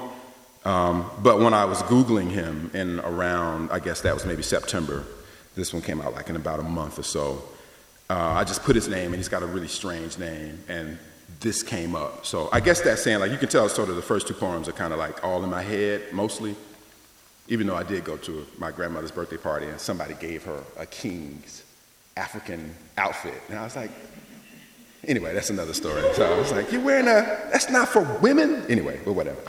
Um, 0.65 1.11
but 1.23 1.41
when 1.41 1.53
I 1.53 1.65
was 1.67 1.83
Googling 1.83 2.31
him 2.31 2.71
in 2.73 3.01
around, 3.01 3.71
I 3.71 3.79
guess 3.79 4.01
that 4.03 4.15
was 4.15 4.25
maybe 4.25 4.43
September, 4.43 5.05
this 5.55 5.73
one 5.73 5.83
came 5.83 6.01
out 6.01 6.15
like 6.15 6.29
in 6.29 6.37
about 6.37 6.61
a 6.61 6.63
month 6.63 6.99
or 6.99 7.03
so. 7.03 7.43
Uh, 8.09 8.15
I 8.15 8.45
just 8.45 8.63
put 8.63 8.75
his 8.75 8.89
name, 8.89 9.07
and 9.07 9.17
he's 9.17 9.29
got 9.29 9.43
a 9.43 9.47
really 9.47 9.69
strange 9.69 10.19
name, 10.19 10.63
and 10.69 10.99
this 11.41 11.63
came 11.63 11.95
up. 11.95 12.27
So 12.27 12.49
I 12.53 12.61
guess 12.61 12.81
that's 12.81 13.03
saying, 13.03 13.21
like, 13.21 13.31
you 13.31 13.39
can 13.39 13.49
tell 13.49 13.69
sort 13.69 13.89
of 13.89 13.97
the 13.97 14.03
first 14.03 14.27
two 14.27 14.35
poems 14.35 14.69
are 14.69 14.73
kind 14.73 14.93
of 14.93 14.99
like 14.99 15.23
all 15.25 15.43
in 15.45 15.51
my 15.51 15.63
head, 15.63 16.13
mostly. 16.13 16.55
Even 17.49 17.67
though 17.67 17.77
I 17.77 17.83
did 17.83 18.05
go 18.05 18.17
to 18.17 18.47
my 18.57 18.71
grandmother's 18.71 19.11
birthday 19.11 19.37
party, 19.37 19.67
and 19.67 19.79
somebody 19.79 20.15
gave 20.15 20.45
her 20.45 20.63
a 20.79 20.87
king's 20.87 21.63
African 22.17 22.75
outfit. 22.97 23.41
And 23.49 23.59
I 23.59 23.65
was 23.65 23.77
like, 23.77 23.91
anyway, 25.07 25.35
that's 25.35 25.51
another 25.51 25.75
story. 25.75 26.03
So 26.15 26.25
I 26.25 26.39
was 26.39 26.53
like, 26.53 26.73
you're 26.73 26.81
wearing 26.81 27.07
a, 27.07 27.49
that's 27.53 27.69
not 27.69 27.89
for 27.89 28.03
women? 28.21 28.65
Anyway, 28.69 29.01
but 29.05 29.13
whatever. 29.13 29.41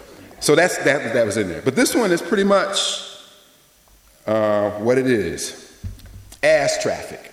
So 0.45 0.53
that's, 0.53 0.77
that, 0.83 1.15
that 1.15 1.25
was 1.25 1.37
in 1.37 1.49
there. 1.49 1.63
But 1.63 1.75
this 1.75 1.95
one 1.95 2.11
is 2.11 2.21
pretty 2.21 2.43
much 2.43 3.01
uh, 4.27 4.69
what 4.73 4.99
it 4.99 5.07
is 5.07 5.75
ass 6.43 6.77
traffic. 6.83 7.31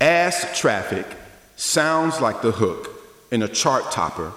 Ass 0.00 0.58
traffic 0.58 1.06
sounds 1.54 2.20
like 2.20 2.42
the 2.42 2.50
hook 2.50 3.00
in 3.30 3.42
a 3.42 3.48
chart 3.48 3.92
topper, 3.92 4.32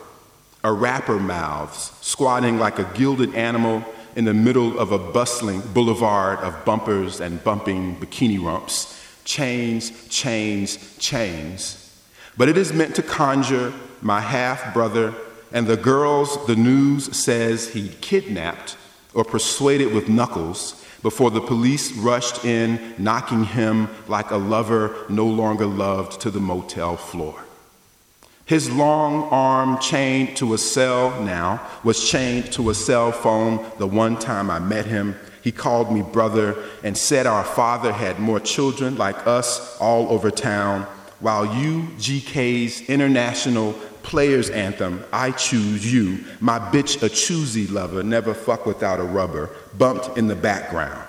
a 0.63 0.71
rapper 0.71 1.17
mouths, 1.17 1.91
squatting 2.01 2.59
like 2.59 2.77
a 2.77 2.83
gilded 2.93 3.33
animal 3.33 3.83
in 4.15 4.25
the 4.25 4.35
middle 4.35 4.77
of 4.77 4.91
a 4.91 4.99
bustling 4.99 5.61
boulevard 5.73 6.37
of 6.41 6.63
bumpers 6.63 7.19
and 7.19 7.43
bumping 7.43 7.95
bikini 7.95 8.39
rumps. 8.39 9.03
Chains, 9.23 10.07
chains, 10.09 10.95
chains. 10.99 11.99
But 12.37 12.49
it 12.49 12.57
is 12.57 12.71
meant 12.71 12.93
to 12.97 13.01
conjure 13.01 13.73
my 14.03 14.21
half 14.21 14.75
brother 14.75 15.15
and 15.51 15.67
the 15.67 15.77
girls 15.77 16.45
the 16.47 16.55
news 16.55 17.15
says 17.15 17.69
he 17.69 17.89
kidnapped 18.01 18.77
or 19.13 19.23
persuaded 19.23 19.93
with 19.93 20.09
knuckles 20.09 20.83
before 21.01 21.31
the 21.31 21.41
police 21.41 21.91
rushed 21.93 22.45
in, 22.45 22.93
knocking 22.97 23.43
him 23.43 23.89
like 24.07 24.31
a 24.31 24.37
lover 24.37 24.95
no 25.09 25.25
longer 25.25 25.65
loved 25.65 26.21
to 26.21 26.29
the 26.29 26.39
motel 26.39 26.95
floor. 26.95 27.43
His 28.45 28.69
long 28.69 29.23
arm 29.29 29.79
chained 29.79 30.35
to 30.37 30.53
a 30.53 30.57
cell 30.57 31.21
now 31.23 31.65
was 31.83 32.07
chained 32.09 32.51
to 32.53 32.69
a 32.69 32.75
cell 32.75 33.11
phone 33.11 33.65
the 33.77 33.87
one 33.87 34.19
time 34.19 34.49
I 34.49 34.59
met 34.59 34.85
him. 34.85 35.15
He 35.41 35.51
called 35.51 35.91
me 35.91 36.01
brother 36.01 36.61
and 36.83 36.97
said 36.97 37.25
our 37.25 37.43
father 37.43 37.93
had 37.93 38.19
more 38.19 38.39
children 38.39 38.97
like 38.97 39.25
us 39.25 39.77
all 39.79 40.09
over 40.09 40.29
town, 40.29 40.83
while 41.19 41.47
UGK's 41.47 42.81
international 42.89 43.73
players 44.03 44.49
anthem, 44.49 45.03
I 45.11 45.31
choose 45.31 45.91
you, 45.91 46.23
my 46.39 46.59
bitch 46.59 47.01
a 47.03 47.09
choosy 47.09 47.67
lover, 47.67 48.03
never 48.03 48.33
fuck 48.33 48.65
without 48.65 48.99
a 48.99 49.03
rubber, 49.03 49.49
bumped 49.77 50.17
in 50.17 50.27
the 50.27 50.35
background. 50.35 51.07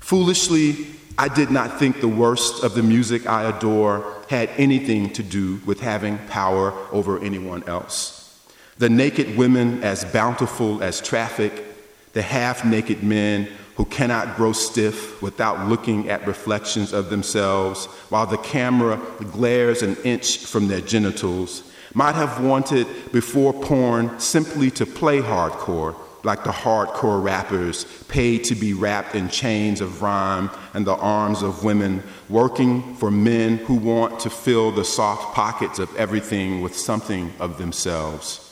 Foolishly, 0.00 0.86
I 1.18 1.28
did 1.28 1.50
not 1.50 1.78
think 1.78 2.00
the 2.00 2.08
worst 2.08 2.62
of 2.62 2.74
the 2.74 2.82
music 2.82 3.26
I 3.26 3.44
adore 3.44 4.22
had 4.28 4.50
anything 4.56 5.10
to 5.14 5.22
do 5.22 5.60
with 5.64 5.80
having 5.80 6.18
power 6.28 6.72
over 6.92 7.18
anyone 7.18 7.62
else. 7.64 8.38
The 8.78 8.90
naked 8.90 9.36
women 9.36 9.82
as 9.82 10.04
bountiful 10.04 10.82
as 10.82 11.00
traffic, 11.00 11.64
the 12.12 12.22
half 12.22 12.64
naked 12.64 13.02
men 13.02 13.48
who 13.76 13.84
cannot 13.86 14.36
grow 14.36 14.52
stiff 14.52 15.20
without 15.22 15.68
looking 15.68 16.08
at 16.08 16.26
reflections 16.26 16.92
of 16.92 17.10
themselves 17.10 17.86
while 18.08 18.26
the 18.26 18.38
camera 18.38 19.00
glares 19.32 19.82
an 19.82 19.96
inch 20.04 20.38
from 20.44 20.68
their 20.68 20.80
genitals, 20.80 21.62
might 21.96 22.14
have 22.14 22.44
wanted 22.44 22.86
before 23.10 23.54
porn 23.54 24.20
simply 24.20 24.70
to 24.70 24.84
play 24.84 25.18
hardcore, 25.18 25.96
like 26.24 26.44
the 26.44 26.50
hardcore 26.50 27.22
rappers 27.22 27.86
paid 28.06 28.44
to 28.44 28.54
be 28.54 28.74
wrapped 28.74 29.14
in 29.14 29.30
chains 29.30 29.80
of 29.80 30.02
rhyme 30.02 30.50
and 30.74 30.86
the 30.86 30.94
arms 30.96 31.40
of 31.40 31.64
women, 31.64 32.02
working 32.28 32.94
for 32.96 33.10
men 33.10 33.56
who 33.56 33.74
want 33.74 34.20
to 34.20 34.28
fill 34.28 34.70
the 34.70 34.84
soft 34.84 35.34
pockets 35.34 35.78
of 35.78 35.96
everything 35.96 36.60
with 36.60 36.76
something 36.76 37.32
of 37.40 37.56
themselves. 37.56 38.42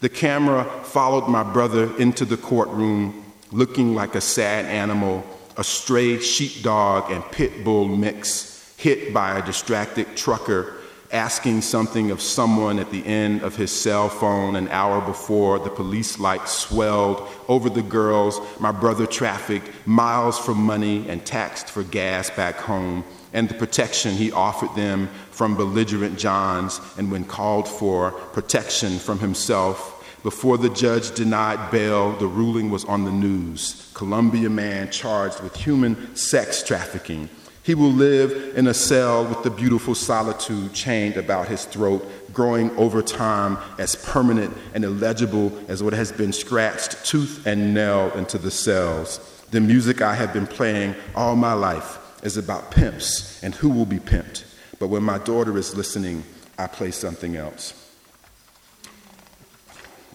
The 0.00 0.08
camera 0.08 0.64
followed 0.82 1.28
my 1.28 1.44
brother 1.44 1.96
into 1.98 2.24
the 2.24 2.36
courtroom, 2.36 3.32
looking 3.52 3.94
like 3.94 4.16
a 4.16 4.20
sad 4.20 4.64
animal, 4.64 5.24
a 5.56 5.62
stray 5.62 6.18
sheepdog 6.18 7.12
and 7.12 7.22
pit 7.30 7.62
bull 7.62 7.86
mix, 7.86 8.74
hit 8.76 9.14
by 9.14 9.38
a 9.38 9.46
distracted 9.46 10.16
trucker 10.16 10.78
asking 11.12 11.60
something 11.60 12.10
of 12.10 12.20
someone 12.20 12.78
at 12.78 12.90
the 12.90 13.04
end 13.06 13.42
of 13.42 13.54
his 13.54 13.70
cell 13.70 14.08
phone 14.08 14.56
an 14.56 14.66
hour 14.68 15.00
before 15.02 15.58
the 15.58 15.70
police 15.70 16.18
light 16.18 16.48
swelled 16.48 17.28
over 17.48 17.68
the 17.68 17.82
girls 17.82 18.40
my 18.58 18.72
brother 18.72 19.06
trafficked 19.06 19.68
miles 19.86 20.38
for 20.38 20.54
money 20.54 21.08
and 21.08 21.24
taxed 21.26 21.68
for 21.68 21.82
gas 21.84 22.30
back 22.30 22.56
home 22.56 23.04
and 23.32 23.48
the 23.48 23.54
protection 23.54 24.14
he 24.14 24.32
offered 24.32 24.74
them 24.74 25.08
from 25.30 25.56
belligerent 25.56 26.18
Johns, 26.18 26.80
and 26.98 27.10
when 27.10 27.24
called 27.24 27.66
for 27.66 28.10
protection 28.10 28.98
from 28.98 29.18
himself, 29.18 29.98
before 30.22 30.58
the 30.58 30.70
judge 30.70 31.14
denied 31.14 31.70
bail, 31.70 32.12
the 32.12 32.26
ruling 32.26 32.70
was 32.70 32.84
on 32.84 33.04
the 33.04 33.10
news. 33.10 33.90
Columbia 33.94 34.48
man 34.48 34.90
charged 34.90 35.40
with 35.40 35.56
human 35.56 36.14
sex 36.14 36.62
trafficking 36.62 37.28
he 37.62 37.74
will 37.74 37.92
live 37.92 38.56
in 38.56 38.66
a 38.66 38.74
cell 38.74 39.24
with 39.24 39.42
the 39.44 39.50
beautiful 39.50 39.94
solitude 39.94 40.72
chained 40.72 41.16
about 41.16 41.46
his 41.46 41.64
throat, 41.64 42.04
growing 42.32 42.70
over 42.76 43.02
time 43.02 43.56
as 43.78 43.94
permanent 43.94 44.56
and 44.74 44.84
illegible 44.84 45.52
as 45.68 45.82
what 45.82 45.92
has 45.92 46.10
been 46.10 46.32
scratched 46.32 47.04
tooth 47.06 47.46
and 47.46 47.72
nail 47.72 48.10
into 48.16 48.36
the 48.36 48.50
cells. 48.50 49.18
The 49.52 49.60
music 49.60 50.02
I 50.02 50.14
have 50.14 50.32
been 50.32 50.46
playing 50.46 50.96
all 51.14 51.36
my 51.36 51.52
life 51.52 51.98
is 52.24 52.36
about 52.36 52.70
pimps 52.70 53.42
and 53.44 53.54
who 53.54 53.68
will 53.68 53.86
be 53.86 53.98
pimped. 53.98 54.44
But 54.80 54.88
when 54.88 55.04
my 55.04 55.18
daughter 55.18 55.56
is 55.56 55.76
listening, 55.76 56.24
I 56.58 56.66
play 56.66 56.90
something 56.90 57.36
else. 57.36 57.78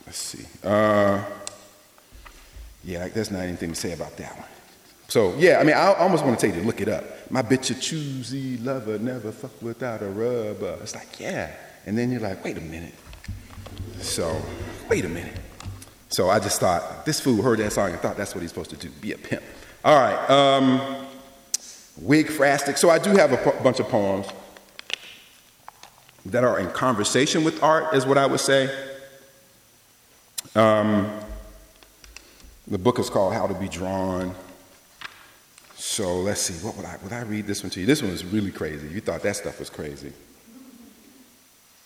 Let's 0.05 0.17
see. 0.17 0.45
Uh, 0.63 1.23
yeah, 2.83 3.07
there's 3.09 3.31
not 3.31 3.41
anything 3.41 3.69
to 3.69 3.75
say 3.75 3.93
about 3.93 4.17
that 4.17 4.37
one. 4.37 4.47
So, 5.09 5.33
yeah, 5.37 5.59
I 5.59 5.63
mean, 5.63 5.75
I 5.75 5.93
almost 5.93 6.25
want 6.25 6.37
to 6.37 6.45
tell 6.45 6.53
you 6.53 6.61
to 6.61 6.67
look 6.67 6.81
it 6.81 6.89
up. 6.89 7.31
My 7.31 7.41
bitch 7.41 7.71
a 7.71 7.79
choosy 7.79 8.57
lover, 8.57 8.99
never 8.99 9.31
fuck 9.31 9.61
without 9.61 10.01
a 10.01 10.09
rubber. 10.09 10.77
It's 10.81 10.95
like, 10.95 11.19
yeah. 11.19 11.51
And 11.85 11.97
then 11.97 12.11
you're 12.11 12.19
like, 12.19 12.43
wait 12.43 12.57
a 12.57 12.61
minute. 12.61 12.93
So, 13.99 14.41
wait 14.89 15.05
a 15.05 15.09
minute. 15.09 15.37
So 16.09 16.29
I 16.29 16.39
just 16.39 16.59
thought, 16.59 17.05
this 17.05 17.19
fool 17.19 17.41
heard 17.41 17.59
that 17.59 17.73
song 17.73 17.91
and 17.91 17.99
thought 17.99 18.17
that's 18.17 18.35
what 18.35 18.41
he's 18.41 18.51
supposed 18.51 18.69
to 18.71 18.75
do, 18.75 18.89
be 18.89 19.13
a 19.13 19.17
pimp. 19.17 19.43
All 19.83 19.95
right, 19.95 20.29
um, 20.29 21.05
Wigphrastic. 22.01 22.77
So 22.77 22.89
I 22.89 22.99
do 22.99 23.11
have 23.11 23.31
a 23.31 23.63
bunch 23.63 23.79
of 23.79 23.87
poems 23.87 24.27
that 26.25 26.43
are 26.43 26.59
in 26.59 26.69
conversation 26.71 27.43
with 27.43 27.63
art, 27.63 27.93
is 27.95 28.05
what 28.05 28.17
I 28.17 28.25
would 28.25 28.39
say. 28.39 28.69
Um, 30.55 31.09
the 32.67 32.77
book 32.77 32.99
is 32.99 33.09
called 33.09 33.33
How 33.33 33.47
to 33.47 33.53
Be 33.53 33.69
Drawn. 33.69 34.35
So 35.77 36.21
let's 36.21 36.41
see, 36.41 36.65
what 36.65 36.75
would 36.75 36.85
I, 36.85 36.97
would 37.03 37.13
I 37.13 37.21
read 37.21 37.45
this 37.45 37.61
one 37.61 37.69
to 37.71 37.79
you? 37.79 37.85
This 37.85 38.01
one 38.01 38.11
is 38.11 38.25
really 38.25 38.51
crazy. 38.51 38.87
You 38.87 38.99
thought 38.99 39.21
that 39.21 39.35
stuff 39.35 39.59
was 39.59 39.69
crazy. 39.69 40.11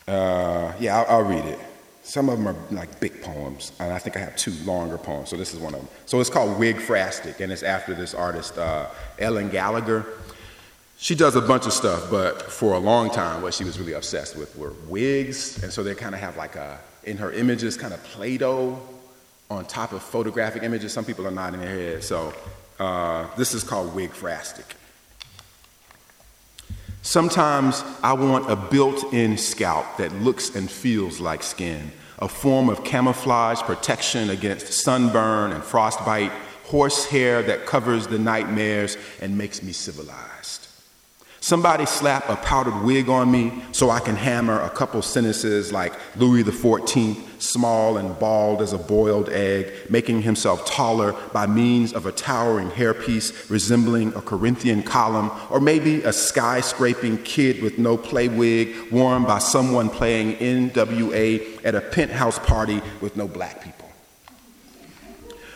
Uh, 0.08 0.72
yeah, 0.80 0.98
I'll, 0.98 1.18
I'll, 1.18 1.24
read 1.24 1.44
it. 1.44 1.60
Some 2.02 2.30
of 2.30 2.38
them 2.38 2.48
are 2.48 2.56
like 2.72 3.02
big 3.02 3.22
poems, 3.22 3.74
and 3.80 3.92
I 3.92 4.00
think 4.00 4.16
I 4.16 4.20
have 4.20 4.36
two 4.38 4.54
longer 4.64 4.98
poems, 4.98 5.30
so 5.30 5.36
this 5.36 5.54
is 5.54 5.60
one 5.60 5.74
of 5.74 5.82
them. 5.82 5.90
So 6.06 6.22
it's 6.22 6.30
called 6.30 6.58
Wigphrastic, 6.58 7.42
and 7.42 7.52
it's 7.52 7.64
after 7.64 7.94
this 7.94 8.14
artist, 8.14 8.58
uh, 8.58 8.88
Ellen 9.20 9.50
Gallagher. 9.50 10.06
She 10.98 11.14
does 11.14 11.36
a 11.36 11.42
bunch 11.42 11.66
of 11.66 11.74
stuff, 11.74 12.10
but 12.10 12.44
for 12.44 12.74
a 12.74 12.80
long 12.80 13.10
time, 13.10 13.42
what 13.42 13.54
she 13.54 13.66
was 13.66 13.78
really 13.78 13.94
obsessed 13.94 14.38
with 14.38 14.56
were 14.58 14.72
wigs, 14.88 15.62
and 15.64 15.72
so 15.72 15.84
they 15.84 15.96
kind 15.96 16.16
of 16.16 16.22
have 16.22 16.38
like 16.38 16.56
a, 16.56 16.80
in 17.04 17.18
her 17.18 17.32
images, 17.34 17.76
kind 17.76 17.94
of 17.94 18.02
Play 18.06 18.38
Doh 18.38 18.82
on 19.50 19.66
top 19.66 19.92
of 19.92 20.02
photographic 20.02 20.64
images. 20.64 20.94
Some 20.94 21.04
people 21.04 21.28
are 21.28 21.32
nodding 21.32 21.60
their 21.60 21.70
head, 21.70 22.04
so 22.04 22.34
uh, 22.82 23.28
this 23.38 23.54
is 23.54 23.64
called 23.64 23.96
wigphrastic. 23.96 24.66
Sometimes 27.04 27.84
I 28.02 28.14
want 28.14 28.52
a 28.52 28.56
built 28.56 29.14
in 29.14 29.38
scalp 29.38 29.86
that 29.98 30.12
looks 30.16 30.56
and 30.56 30.70
feels 30.70 31.20
like 31.20 31.44
skin, 31.44 31.92
a 32.18 32.28
form 32.28 32.70
of 32.70 32.84
camouflage 32.84 33.62
protection 33.62 34.32
against 34.32 34.74
sunburn 34.74 35.52
and 35.52 35.64
frostbite, 35.64 36.32
horsehair 36.66 37.44
that 37.44 37.68
covers 37.68 38.08
the 38.08 38.18
nightmares 38.18 38.98
and 39.22 39.38
makes 39.38 39.62
me 39.62 39.74
civilized. 39.74 40.68
Somebody 41.44 41.88
slap 41.88 42.30
a 42.30 42.36
powdered 42.36 42.84
wig 42.84 43.10
on 43.10 43.32
me 43.32 43.64
so 43.72 43.90
I 43.90 44.00
can 44.00 44.16
hammer 44.16 44.62
a 44.62 44.70
couple 44.70 45.02
sentences 45.02 45.74
like 45.74 45.92
Louis 46.16 46.44
XIV, 46.44 47.42
small 47.42 47.98
and 47.98 48.18
bald 48.20 48.62
as 48.62 48.74
a 48.74 48.78
boiled 48.78 49.28
egg, 49.30 49.74
making 49.90 50.22
himself 50.22 50.68
taller 50.68 51.14
by 51.34 51.48
means 51.48 51.94
of 51.94 52.06
a 52.06 52.12
towering 52.12 52.70
hairpiece 52.70 53.50
resembling 53.50 54.14
a 54.14 54.22
Corinthian 54.22 54.84
column, 54.84 55.32
or 55.50 55.60
maybe 55.60 56.04
a 56.04 56.14
skyscraping 56.14 57.18
kid 57.24 57.64
with 57.64 57.80
no 57.80 57.98
play 57.98 58.28
wig 58.28 58.92
worn 58.92 59.24
by 59.24 59.40
someone 59.40 59.90
playing 59.90 60.36
NWA 60.36 61.66
at 61.66 61.74
a 61.74 61.82
penthouse 61.82 62.38
party 62.38 62.84
with 63.02 63.18
no 63.18 63.28
black 63.28 63.64
people. 63.64 63.90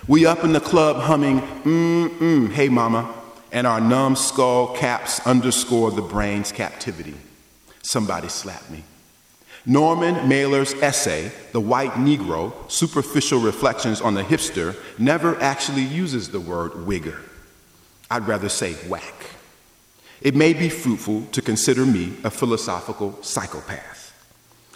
We 0.08 0.25
up 0.25 0.44
in 0.44 0.51
the 0.51 0.60
club 0.60 0.98
humming, 0.98 1.42
mm 1.42 2.08
mm, 2.08 2.51
hey 2.51 2.70
mama 2.70 3.22
and 3.55 3.65
our 3.65 3.79
numbskull 3.79 4.75
caps 4.75 5.25
underscore 5.25 5.89
the 5.89 6.01
brain's 6.01 6.51
captivity. 6.51 7.13
Somebody 7.83 8.27
slapped 8.27 8.69
me. 8.69 8.83
Norman 9.65 10.27
Mailer's 10.27 10.74
essay, 10.74 11.31
The 11.53 11.62
White 11.62 11.93
Negro 11.93 12.51
Superficial 12.69 13.39
Reflections 13.39 14.01
on 14.01 14.13
the 14.13 14.24
Hipster, 14.24 14.75
never 15.00 15.41
actually 15.41 15.83
uses 15.83 16.29
the 16.29 16.39
word 16.41 16.74
wigger. 16.74 17.17
I'd 18.12 18.27
rather 18.27 18.50
say 18.50 18.74
whack. 18.89 19.31
It 20.21 20.35
may 20.35 20.51
be 20.51 20.67
fruitful 20.67 21.27
to 21.31 21.41
consider 21.41 21.85
me 21.85 22.12
a 22.25 22.29
philosophical 22.31 23.17
psychopath. 23.24 24.12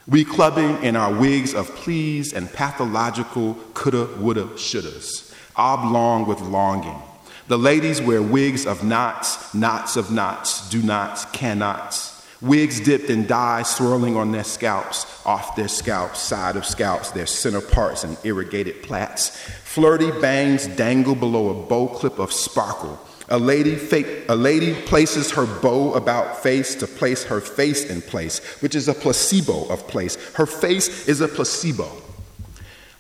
We 0.08 0.24
clubbing 0.24 0.84
in 0.86 0.96
our 0.96 1.14
wigs 1.14 1.54
of 1.54 1.68
pleas 1.76 2.32
and 2.32 2.52
pathological 2.54 3.56
coulda, 3.74 4.06
woulda, 4.18 4.46
shouldas, 4.56 5.36
oblong 5.58 6.26
with 6.26 6.40
longing, 6.40 7.02
the 7.50 7.58
ladies 7.58 8.00
wear 8.00 8.22
wigs 8.22 8.68
of 8.68 8.84
knots, 8.84 9.56
knots 9.56 9.98
of 9.98 10.12
knots, 10.12 10.70
do 10.70 10.84
nots, 10.84 11.26
cannots. 11.26 12.16
Wigs 12.42 12.80
dipped 12.80 13.10
in 13.10 13.26
dye 13.26 13.64
swirling 13.64 14.16
on 14.16 14.32
their 14.32 14.44
scalps, 14.44 15.26
off 15.26 15.56
their 15.56 15.68
scalps, 15.68 16.22
side 16.22 16.56
of 16.56 16.64
scalps, 16.64 17.10
their 17.10 17.26
center 17.26 17.60
parts 17.60 18.04
and 18.04 18.18
irrigated 18.24 18.84
plaits. 18.84 19.30
Flirty 19.64 20.12
bangs 20.22 20.68
dangle 20.68 21.16
below 21.16 21.50
a 21.50 21.68
bow 21.68 21.88
clip 21.88 22.20
of 22.20 22.32
sparkle. 22.32 23.04
A 23.30 23.40
lady, 23.40 23.76
fake, 23.76 24.26
a 24.30 24.36
lady 24.36 24.80
places 24.84 25.32
her 25.32 25.48
bow 25.48 25.96
about 25.96 26.44
face 26.44 26.76
to 26.76 26.86
place 26.86 27.24
her 27.24 27.42
face 27.42 27.90
in 27.90 28.04
place, 28.04 28.40
which 28.62 28.76
is 28.76 28.88
a 28.88 28.94
placebo 28.94 29.68
of 29.70 29.88
place. 29.88 30.18
Her 30.34 30.46
face 30.46 31.08
is 31.08 31.20
a 31.20 31.28
placebo. 31.28 31.90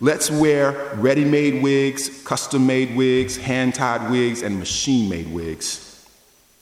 Let's 0.01 0.31
wear 0.31 0.95
ready 0.95 1.25
made 1.25 1.61
wigs, 1.61 2.23
custom 2.23 2.65
made 2.65 2.95
wigs, 2.95 3.35
hand 3.35 3.75
tied 3.75 4.09
wigs, 4.09 4.41
and 4.41 4.57
machine 4.57 5.09
made 5.09 5.31
wigs. 5.31 5.85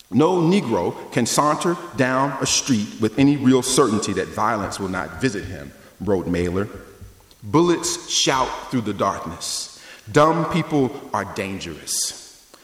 No 0.09 0.37
Negro 0.41 1.11
can 1.11 1.27
saunter 1.27 1.77
down 1.97 2.35
a 2.41 2.47
street 2.47 2.87
with 2.99 3.19
any 3.19 3.37
real 3.37 3.61
certainty 3.61 4.13
that 4.13 4.29
violence 4.29 4.79
will 4.79 4.89
not 4.89 5.21
visit 5.21 5.45
him, 5.45 5.71
wrote 6.01 6.25
Mailer. 6.25 6.67
Bullets 7.43 8.09
shout 8.09 8.71
through 8.71 8.81
the 8.81 8.93
darkness. 8.93 9.83
Dumb 10.11 10.51
people 10.51 10.91
are 11.13 11.25
dangerous. 11.35 12.17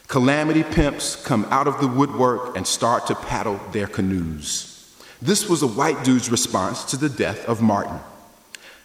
Calamity 0.08 0.64
pimps 0.64 1.14
come 1.24 1.46
out 1.50 1.68
of 1.68 1.80
the 1.80 1.88
woodwork 1.88 2.56
and 2.56 2.66
start 2.66 3.06
to 3.06 3.14
paddle 3.14 3.60
their 3.70 3.86
canoes. 3.86 4.92
This 5.22 5.48
was 5.48 5.62
a 5.62 5.68
white 5.68 6.02
dude's 6.02 6.30
response 6.30 6.82
to 6.86 6.96
the 6.96 7.08
death 7.08 7.48
of 7.48 7.62
Martin. 7.62 8.00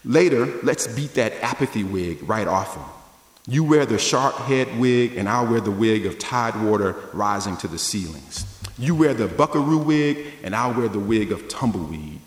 Later, 0.05 0.45
let's 0.63 0.87
beat 0.87 1.15
that 1.15 1.33
apathy 1.43 1.83
wig 1.83 2.19
right 2.27 2.47
off 2.47 2.75
him. 2.75 2.85
You 3.47 3.63
wear 3.63 3.85
the 3.85 3.97
shark 3.97 4.35
head 4.35 4.79
wig, 4.79 5.17
and 5.17 5.27
I'll 5.27 5.47
wear 5.47 5.59
the 5.59 5.71
wig 5.71 6.05
of 6.05 6.19
tide 6.19 6.61
water 6.63 6.95
rising 7.13 7.57
to 7.57 7.67
the 7.67 7.79
ceilings. 7.79 8.45
You 8.77 8.95
wear 8.95 9.13
the 9.13 9.27
buckaroo 9.27 9.79
wig, 9.79 10.25
and 10.43 10.55
I'll 10.55 10.73
wear 10.73 10.87
the 10.87 10.99
wig 10.99 11.31
of 11.31 11.47
tumbleweed. 11.47 12.21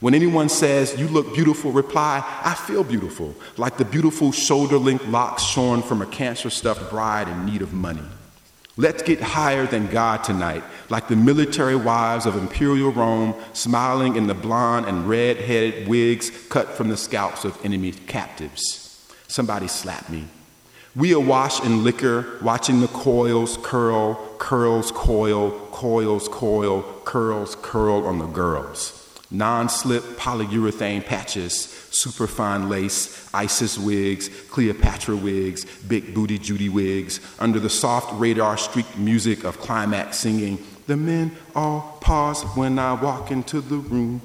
When 0.00 0.14
anyone 0.14 0.48
says, 0.48 0.98
You 0.98 1.08
look 1.08 1.34
beautiful, 1.34 1.72
reply, 1.72 2.22
I 2.44 2.54
feel 2.54 2.84
beautiful, 2.84 3.34
like 3.56 3.76
the 3.76 3.84
beautiful 3.84 4.30
shoulder 4.30 4.78
length 4.78 5.06
locks 5.08 5.42
shorn 5.42 5.82
from 5.82 6.00
a 6.00 6.06
cancer 6.06 6.50
stuffed 6.50 6.88
bride 6.90 7.28
in 7.28 7.44
need 7.44 7.62
of 7.62 7.72
money. 7.72 8.06
Let's 8.80 9.02
get 9.02 9.20
higher 9.20 9.66
than 9.66 9.88
God 9.88 10.22
tonight, 10.22 10.62
like 10.88 11.08
the 11.08 11.16
military 11.16 11.74
wives 11.74 12.26
of 12.26 12.36
imperial 12.36 12.92
Rome, 12.92 13.34
smiling 13.52 14.14
in 14.14 14.28
the 14.28 14.34
blonde 14.34 14.86
and 14.86 15.08
red 15.08 15.36
headed 15.38 15.88
wigs 15.88 16.30
cut 16.48 16.68
from 16.68 16.88
the 16.88 16.96
scalps 16.96 17.44
of 17.44 17.58
enemy 17.64 17.90
captives. 17.90 19.04
Somebody 19.26 19.66
slap 19.66 20.08
me. 20.08 20.28
We 20.94 21.10
awash 21.10 21.60
in 21.64 21.82
liquor, 21.82 22.38
watching 22.40 22.80
the 22.80 22.86
coils 22.86 23.58
curl, 23.62 24.14
curls 24.38 24.92
coil, 24.92 25.58
coils 25.72 26.28
coil, 26.28 26.82
curls 27.04 27.56
curl 27.56 28.06
on 28.06 28.20
the 28.20 28.26
girls. 28.26 28.97
Non 29.30 29.68
slip 29.68 30.02
polyurethane 30.16 31.04
patches, 31.04 31.54
superfine 31.90 32.70
lace, 32.70 33.28
Isis 33.34 33.76
wigs, 33.76 34.30
Cleopatra 34.50 35.16
wigs, 35.16 35.66
big 35.82 36.14
booty 36.14 36.38
Judy 36.38 36.70
wigs, 36.70 37.20
under 37.38 37.60
the 37.60 37.68
soft 37.68 38.18
radar 38.18 38.56
streaked 38.56 38.96
music 38.96 39.44
of 39.44 39.58
Klymaxx 39.58 40.14
singing, 40.14 40.58
The 40.86 40.96
men 40.96 41.36
all 41.54 41.98
pause 42.00 42.42
when 42.56 42.78
I 42.78 42.94
walk 42.94 43.30
into 43.30 43.60
the 43.60 43.76
room. 43.76 44.22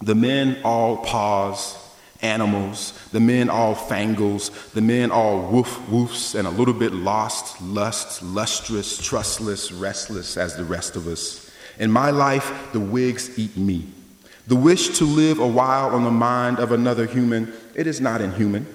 The 0.00 0.14
men 0.14 0.58
all 0.64 0.96
pause, 0.96 1.76
animals, 2.22 2.98
the 3.12 3.20
men 3.20 3.50
all 3.50 3.74
fangles, 3.74 4.72
the 4.72 4.80
men 4.80 5.10
all 5.10 5.42
woof 5.50 5.78
woofs, 5.90 6.34
and 6.34 6.48
a 6.48 6.50
little 6.50 6.72
bit 6.72 6.94
lost, 6.94 7.60
lust, 7.60 8.22
lustrous, 8.22 8.96
trustless, 8.96 9.70
restless 9.70 10.38
as 10.38 10.56
the 10.56 10.64
rest 10.64 10.96
of 10.96 11.06
us. 11.06 11.50
In 11.78 11.90
my 11.90 12.10
life, 12.10 12.72
the 12.72 12.80
wigs 12.80 13.38
eat 13.38 13.54
me. 13.58 13.86
The 14.46 14.56
wish 14.56 14.98
to 14.98 15.04
live 15.04 15.38
a 15.38 15.46
while 15.46 15.88
on 15.94 16.04
the 16.04 16.10
mind 16.10 16.58
of 16.58 16.70
another 16.70 17.06
human, 17.06 17.52
it 17.74 17.86
is 17.86 18.00
not 18.00 18.20
inhuman. 18.20 18.66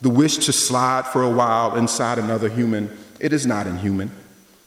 The 0.00 0.10
wish 0.10 0.38
to 0.38 0.52
slide 0.52 1.06
for 1.06 1.22
a 1.22 1.30
while 1.30 1.76
inside 1.76 2.18
another 2.18 2.48
human, 2.48 2.90
it 3.20 3.32
is 3.32 3.46
not 3.46 3.68
inhuman. 3.68 4.10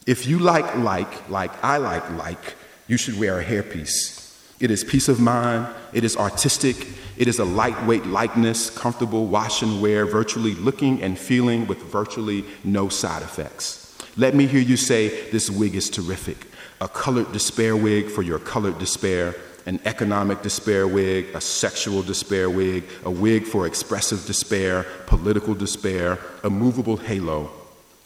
If 0.06 0.26
you 0.26 0.38
like 0.38 0.76
like, 0.76 1.28
like 1.28 1.52
I 1.62 1.76
like 1.76 2.08
like, 2.12 2.54
you 2.86 2.96
should 2.96 3.18
wear 3.18 3.38
a 3.38 3.44
hairpiece. 3.44 4.16
It 4.58 4.70
is 4.70 4.82
peace 4.82 5.08
of 5.08 5.20
mind, 5.20 5.68
it 5.92 6.04
is 6.04 6.16
artistic, 6.16 6.88
it 7.18 7.28
is 7.28 7.38
a 7.38 7.44
lightweight 7.44 8.06
likeness, 8.06 8.70
comfortable 8.70 9.26
wash 9.26 9.60
and 9.60 9.82
wear, 9.82 10.06
virtually 10.06 10.54
looking 10.54 11.02
and 11.02 11.18
feeling 11.18 11.66
with 11.66 11.82
virtually 11.82 12.46
no 12.64 12.88
side 12.88 13.20
effects. 13.20 13.94
Let 14.16 14.34
me 14.34 14.46
hear 14.46 14.62
you 14.62 14.78
say, 14.78 15.30
This 15.30 15.50
wig 15.50 15.74
is 15.74 15.90
terrific. 15.90 16.46
A 16.80 16.88
colored 16.88 17.32
despair 17.32 17.76
wig 17.76 18.08
for 18.08 18.22
your 18.22 18.38
colored 18.38 18.78
despair 18.78 19.34
an 19.66 19.80
economic 19.84 20.42
despair 20.42 20.86
wig, 20.86 21.26
a 21.34 21.40
sexual 21.40 22.02
despair 22.02 22.48
wig, 22.48 22.84
a 23.04 23.10
wig 23.10 23.44
for 23.44 23.66
expressive 23.66 24.24
despair, 24.24 24.84
political 25.06 25.54
despair, 25.54 26.18
a 26.44 26.50
movable 26.50 26.96
halo. 26.96 27.50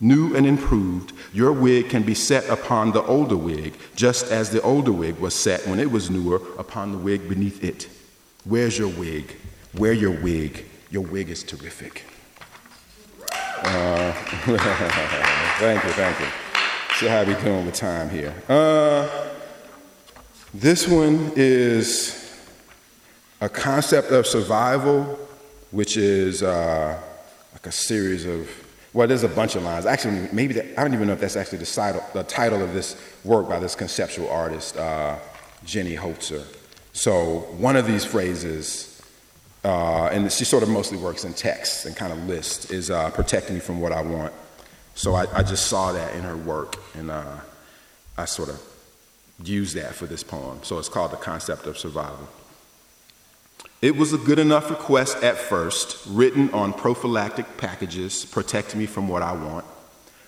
New 0.01 0.35
and 0.35 0.46
improved, 0.46 1.12
your 1.35 1.53
wig 1.53 1.90
can 1.90 2.03
be 2.03 2.14
set 2.14 2.49
upon 2.49 2.92
the 2.92 3.03
older 3.03 3.37
wig, 3.37 3.75
just 3.94 4.33
as 4.33 4.49
the 4.49 4.62
older 4.62 4.92
wig 4.92 5.18
was 5.18 5.35
set 5.35 5.66
when 5.66 5.79
it 5.79 5.90
was 5.90 6.11
newer 6.11 6.40
upon 6.59 6.90
the 6.90 6.99
wig 6.99 7.29
beneath 7.29 7.62
it. 7.62 7.87
Where's 8.44 8.79
your 8.79 8.88
wig? 8.88 9.37
Wear 9.77 9.92
your 9.92 10.18
wig. 10.23 10.64
Your 10.90 11.03
wig 11.03 11.29
is 11.29 11.44
terrific. 11.44 12.05
Uh, 13.62 14.12
thank 15.59 15.85
you, 15.85 15.90
thank 15.90 16.18
you. 16.18 16.27
See 16.94 17.07
how 17.07 17.23
we 17.25 17.35
doing 17.35 17.66
with 17.66 17.75
time 17.75 18.09
here. 18.09 18.35
Uh, 18.49 19.29
this 20.52 20.88
one 20.88 21.32
is 21.36 22.20
a 23.40 23.48
concept 23.48 24.10
of 24.10 24.26
survival, 24.26 25.18
which 25.70 25.96
is 25.96 26.42
uh, 26.42 27.00
like 27.52 27.66
a 27.66 27.72
series 27.72 28.26
of, 28.26 28.50
well, 28.92 29.06
there's 29.06 29.22
a 29.22 29.28
bunch 29.28 29.54
of 29.54 29.62
lines. 29.62 29.86
Actually, 29.86 30.28
maybe 30.32 30.60
I 30.60 30.82
don't 30.82 30.92
even 30.92 31.06
know 31.06 31.12
if 31.12 31.20
that's 31.20 31.36
actually 31.36 31.58
the 31.58 31.66
title, 31.66 32.04
the 32.14 32.24
title 32.24 32.62
of 32.62 32.74
this 32.74 33.00
work 33.22 33.48
by 33.48 33.60
this 33.60 33.76
conceptual 33.76 34.28
artist, 34.28 34.76
uh, 34.76 35.16
Jenny 35.64 35.94
Holzer. 35.94 36.44
So 36.92 37.46
one 37.58 37.76
of 37.76 37.86
these 37.86 38.04
phrases, 38.04 39.00
uh, 39.64 40.06
and 40.06 40.30
she 40.32 40.44
sort 40.44 40.64
of 40.64 40.68
mostly 40.68 40.98
works 40.98 41.24
in 41.24 41.32
text 41.32 41.86
and 41.86 41.94
kind 41.94 42.12
of 42.12 42.26
lists, 42.26 42.72
is 42.72 42.90
uh, 42.90 43.10
protecting 43.10 43.54
me 43.54 43.60
from 43.60 43.80
what 43.80 43.92
I 43.92 44.02
want. 44.02 44.32
So 44.96 45.14
I, 45.14 45.26
I, 45.32 45.42
just 45.44 45.68
saw 45.68 45.92
that 45.92 46.14
in 46.16 46.22
her 46.22 46.36
work, 46.36 46.76
and 46.94 47.10
uh, 47.10 47.36
I 48.18 48.24
sort 48.24 48.48
of 48.48 48.60
use 49.44 49.74
that 49.74 49.94
for 49.94 50.07
this 50.07 50.22
poem. 50.22 50.61
So 50.62 50.79
it's 50.79 50.88
called 50.88 51.12
The 51.12 51.16
Concept 51.16 51.66
of 51.66 51.79
Survival. 51.79 52.29
It 53.83 53.96
was 53.96 54.12
a 54.12 54.18
good 54.18 54.38
enough 54.38 54.68
request 54.70 55.22
at 55.22 55.38
first, 55.38 55.98
written 56.07 56.50
on 56.53 56.72
prophylactic 56.72 57.57
packages, 57.57 58.26
protect 58.26 58.76
me 58.76 58.87
from 58.87 59.09
what 59.09 59.22
I 59.22 59.33
want. 59.33 59.64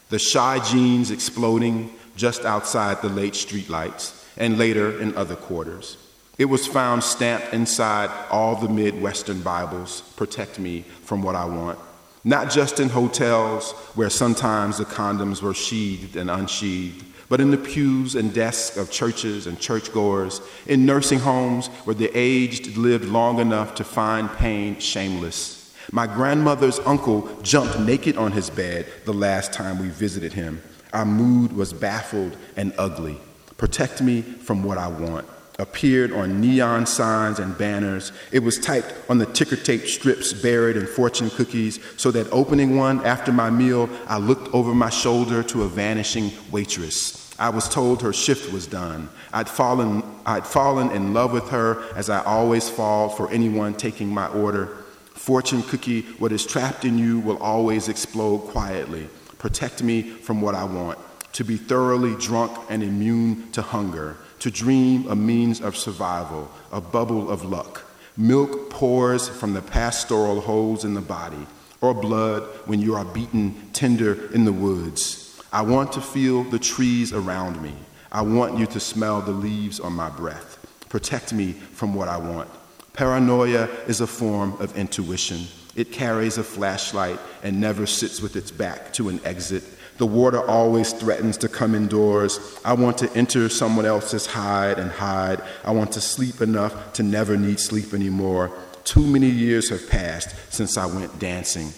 The 0.08 0.18
shy 0.18 0.58
jeans 0.60 1.10
exploding 1.10 1.92
just 2.16 2.44
outside 2.44 3.02
the 3.02 3.08
late 3.08 3.34
streetlights, 3.34 4.22
and 4.36 4.58
later 4.58 5.00
in 5.00 5.16
other 5.16 5.36
quarters. 5.36 5.96
It 6.38 6.46
was 6.46 6.66
found 6.66 7.04
stamped 7.04 7.52
inside 7.52 8.10
all 8.30 8.56
the 8.56 8.68
Midwestern 8.68 9.42
Bibles, 9.42 10.00
protect 10.16 10.58
me 10.58 10.82
from 11.04 11.22
what 11.22 11.34
I 11.34 11.44
want. 11.44 11.78
Not 12.24 12.50
just 12.50 12.80
in 12.80 12.88
hotels 12.88 13.72
where 13.94 14.10
sometimes 14.10 14.78
the 14.78 14.84
condoms 14.84 15.42
were 15.42 15.54
sheathed 15.54 16.16
and 16.16 16.30
unsheathed, 16.30 17.04
but 17.28 17.40
in 17.40 17.50
the 17.50 17.56
pews 17.56 18.14
and 18.14 18.32
desks 18.32 18.76
of 18.76 18.90
churches 18.90 19.46
and 19.46 19.58
churchgoers, 19.58 20.40
in 20.66 20.86
nursing 20.86 21.18
homes 21.18 21.68
where 21.84 21.94
the 21.94 22.10
aged 22.14 22.76
lived 22.76 23.04
long 23.04 23.38
enough 23.38 23.74
to 23.76 23.84
find 23.84 24.30
pain 24.32 24.78
shameless. 24.78 25.74
My 25.90 26.06
grandmother's 26.06 26.78
uncle 26.80 27.28
jumped 27.42 27.78
naked 27.80 28.16
on 28.16 28.32
his 28.32 28.50
bed 28.50 28.86
the 29.04 29.12
last 29.12 29.52
time 29.52 29.78
we 29.78 29.88
visited 29.88 30.32
him. 30.32 30.62
Our 30.92 31.04
mood 31.04 31.52
was 31.52 31.72
baffled 31.72 32.36
and 32.56 32.72
ugly. 32.78 33.18
Protect 33.56 34.00
me 34.00 34.22
from 34.22 34.62
what 34.62 34.78
I 34.78 34.88
want 34.88 35.26
appeared 35.62 36.12
on 36.12 36.40
neon 36.40 36.84
signs 36.84 37.38
and 37.38 37.56
banners. 37.56 38.12
It 38.32 38.40
was 38.40 38.58
typed 38.58 38.92
on 39.08 39.18
the 39.18 39.26
ticker 39.26 39.56
tape 39.56 39.86
strips 39.86 40.32
buried 40.32 40.76
in 40.76 40.86
fortune 40.86 41.30
cookies, 41.30 41.78
so 41.96 42.10
that 42.10 42.30
opening 42.32 42.76
one 42.76 43.04
after 43.06 43.32
my 43.32 43.48
meal, 43.48 43.88
I 44.08 44.18
looked 44.18 44.52
over 44.52 44.74
my 44.74 44.90
shoulder 44.90 45.42
to 45.44 45.62
a 45.62 45.68
vanishing 45.68 46.32
waitress. 46.50 47.34
I 47.38 47.48
was 47.48 47.68
told 47.68 48.02
her 48.02 48.12
shift 48.12 48.52
was 48.52 48.66
done. 48.66 49.08
I'd 49.32 49.48
fallen, 49.48 50.02
I'd 50.26 50.46
fallen 50.46 50.90
in 50.90 51.14
love 51.14 51.32
with 51.32 51.48
her 51.50 51.82
as 51.96 52.10
I 52.10 52.22
always 52.24 52.68
fall 52.68 53.08
for 53.08 53.30
anyone 53.30 53.74
taking 53.74 54.08
my 54.08 54.26
order. 54.28 54.66
Fortune 55.14 55.62
cookie, 55.62 56.02
what 56.18 56.32
is 56.32 56.44
trapped 56.44 56.84
in 56.84 56.98
you 56.98 57.20
will 57.20 57.38
always 57.38 57.88
explode 57.88 58.38
quietly. 58.50 59.08
Protect 59.38 59.82
me 59.82 60.02
from 60.02 60.40
what 60.40 60.54
I 60.54 60.64
want. 60.64 60.98
To 61.34 61.44
be 61.44 61.56
thoroughly 61.56 62.14
drunk 62.16 62.52
and 62.68 62.82
immune 62.82 63.50
to 63.52 63.62
hunger. 63.62 64.16
To 64.42 64.50
dream 64.50 65.06
a 65.06 65.14
means 65.14 65.60
of 65.60 65.76
survival, 65.76 66.50
a 66.72 66.80
bubble 66.80 67.30
of 67.30 67.44
luck. 67.44 67.84
Milk 68.16 68.70
pours 68.70 69.28
from 69.28 69.52
the 69.52 69.62
pastoral 69.62 70.40
holes 70.40 70.84
in 70.84 70.94
the 70.94 71.00
body, 71.00 71.46
or 71.80 71.94
blood 71.94 72.42
when 72.66 72.80
you 72.80 72.96
are 72.96 73.04
beaten 73.04 73.54
tender 73.72 74.32
in 74.32 74.44
the 74.44 74.52
woods. 74.52 75.40
I 75.52 75.62
want 75.62 75.92
to 75.92 76.00
feel 76.00 76.42
the 76.42 76.58
trees 76.58 77.12
around 77.12 77.62
me. 77.62 77.72
I 78.10 78.22
want 78.22 78.58
you 78.58 78.66
to 78.66 78.80
smell 78.80 79.20
the 79.20 79.30
leaves 79.30 79.78
on 79.78 79.92
my 79.92 80.10
breath. 80.10 80.58
protect 80.88 81.32
me 81.32 81.52
from 81.52 81.94
what 81.94 82.08
I 82.08 82.16
want. 82.16 82.50
Paranoia 82.94 83.68
is 83.86 84.00
a 84.00 84.08
form 84.08 84.54
of 84.58 84.76
intuition. 84.76 85.46
It 85.76 85.92
carries 85.92 86.36
a 86.36 86.42
flashlight 86.42 87.20
and 87.44 87.60
never 87.60 87.86
sits 87.86 88.20
with 88.20 88.34
its 88.34 88.50
back 88.50 88.92
to 88.94 89.08
an 89.08 89.20
exit. 89.24 89.62
The 90.02 90.06
water 90.06 90.44
always 90.50 90.92
threatens 90.92 91.36
to 91.36 91.48
come 91.48 91.76
indoors. 91.76 92.58
I 92.64 92.72
want 92.72 92.98
to 92.98 93.12
enter 93.16 93.48
someone 93.48 93.86
else's 93.86 94.26
hide 94.26 94.80
and 94.80 94.90
hide. 94.90 95.40
I 95.62 95.70
want 95.70 95.92
to 95.92 96.00
sleep 96.00 96.40
enough 96.40 96.94
to 96.94 97.04
never 97.04 97.36
need 97.36 97.60
sleep 97.60 97.94
anymore. 97.94 98.50
Too 98.82 99.06
many 99.06 99.28
years 99.28 99.68
have 99.70 99.88
passed 99.88 100.34
since 100.52 100.76
I 100.76 100.86
went 100.86 101.20
dancing, 101.20 101.68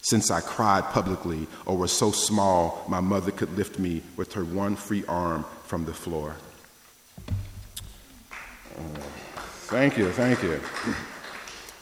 since 0.00 0.30
I 0.30 0.40
cried 0.40 0.84
publicly 0.94 1.46
or 1.66 1.76
was 1.76 1.92
so 1.92 2.10
small 2.10 2.86
my 2.88 3.00
mother 3.00 3.30
could 3.30 3.54
lift 3.54 3.78
me 3.78 4.02
with 4.16 4.32
her 4.32 4.46
one 4.46 4.76
free 4.76 5.04
arm 5.06 5.44
from 5.64 5.84
the 5.84 5.92
floor. 5.92 6.36
Thank 9.66 9.98
you, 9.98 10.10
thank 10.12 10.42
you. 10.42 10.58